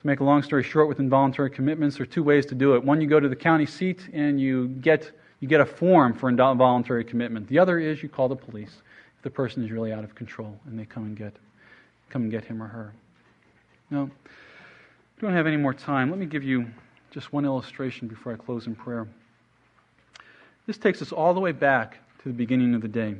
[0.00, 2.76] To make a long story short, with involuntary commitments, there are two ways to do
[2.76, 2.84] it.
[2.84, 6.28] One, you go to the county seat and you get, you get a form for
[6.28, 7.48] involuntary commitment.
[7.48, 8.76] The other is you call the police
[9.16, 11.34] if the person is really out of control and they come and get,
[12.08, 12.94] come and get him or her.
[13.90, 16.08] Now, we don't have any more time.
[16.08, 16.68] Let me give you
[17.10, 19.08] just one illustration before I close in prayer.
[20.68, 23.16] This takes us all the way back to the beginning of the day.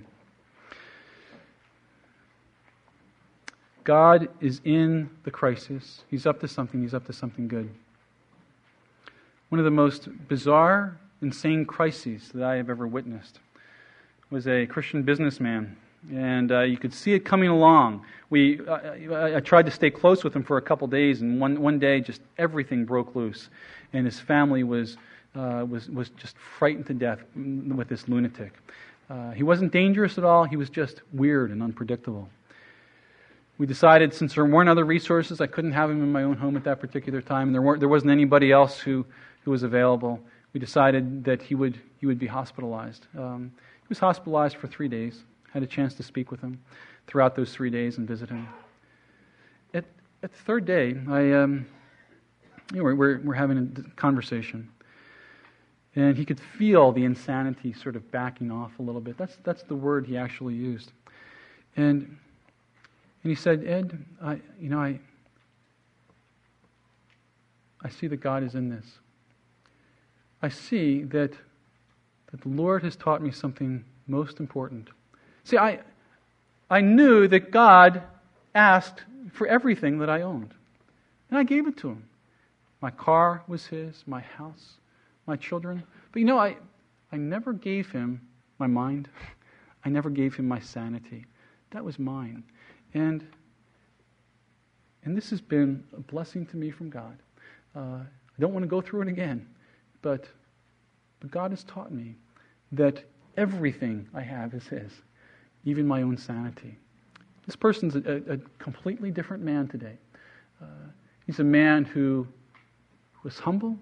[3.89, 6.05] God is in the crisis.
[6.11, 6.83] He's up to something.
[6.83, 7.71] He's up to something good.
[9.49, 13.41] One of the most bizarre, insane crises that I have ever witnessed
[14.29, 15.75] was a Christian businessman.
[16.13, 18.05] And uh, you could see it coming along.
[18.29, 21.59] We, I, I tried to stay close with him for a couple days, and one,
[21.59, 23.49] one day, just everything broke loose.
[23.95, 24.99] And his family was
[25.35, 28.53] uh, was, was just frightened to death with this lunatic.
[29.09, 32.29] Uh, he wasn't dangerous at all, he was just weird and unpredictable.
[33.59, 36.57] We decided since there weren't other resources, I couldn't have him in my own home
[36.57, 39.05] at that particular time, and there, weren't, there wasn't anybody else who,
[39.43, 40.21] who was available.
[40.53, 43.07] We decided that he would, he would be hospitalized.
[43.19, 45.25] Um, he was hospitalized for three days.
[45.53, 46.61] Had a chance to speak with him
[47.09, 48.49] throughout those three days and visit him.
[49.75, 49.85] At,
[50.23, 51.67] at the third day, I, um,
[52.73, 54.69] you know, we're, we're having a conversation.
[55.97, 59.19] And he could feel the insanity sort of backing off a little bit.
[59.19, 60.93] That's, that's the word he actually used.
[61.77, 62.19] And,
[63.23, 65.01] and he said, Ed, I, you know, I,
[67.83, 68.87] I see that God is in this.
[70.43, 71.33] I see that,
[72.31, 74.89] that the Lord has taught me something most important.
[75.45, 75.81] See, I,
[76.71, 78.03] I knew that God
[78.55, 79.03] asked
[79.33, 80.55] for everything that I owned,
[81.31, 82.05] and I gave it to him.
[82.81, 84.79] My car was his, my house
[85.29, 85.85] my children.
[86.11, 86.57] But you know, I,
[87.13, 88.21] I never gave him
[88.59, 89.09] my mind.
[89.85, 91.25] I never gave him my sanity.
[91.71, 92.43] That was mine.
[92.95, 93.27] And,
[95.05, 97.19] and this has been a blessing to me from God.
[97.77, 99.47] Uh, I don't want to go through it again,
[100.03, 100.27] but,
[101.21, 102.17] but God has taught me
[102.73, 103.05] that
[103.37, 104.93] everything I have is His,
[105.65, 106.77] even my own sanity.
[107.47, 109.97] This person's a, a, completely different man today.
[110.61, 110.67] Uh,
[111.27, 112.27] he's a man who
[113.23, 113.79] was humble,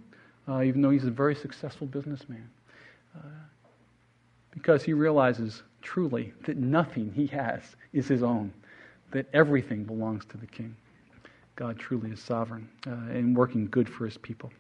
[0.49, 2.49] uh, even though he's a very successful businessman.
[3.17, 3.21] Uh,
[4.53, 8.53] because he realizes truly that nothing he has is his own,
[9.17, 10.77] that everything belongs to the king.
[11.57, 14.53] God truly is sovereign uh, and working good for his people.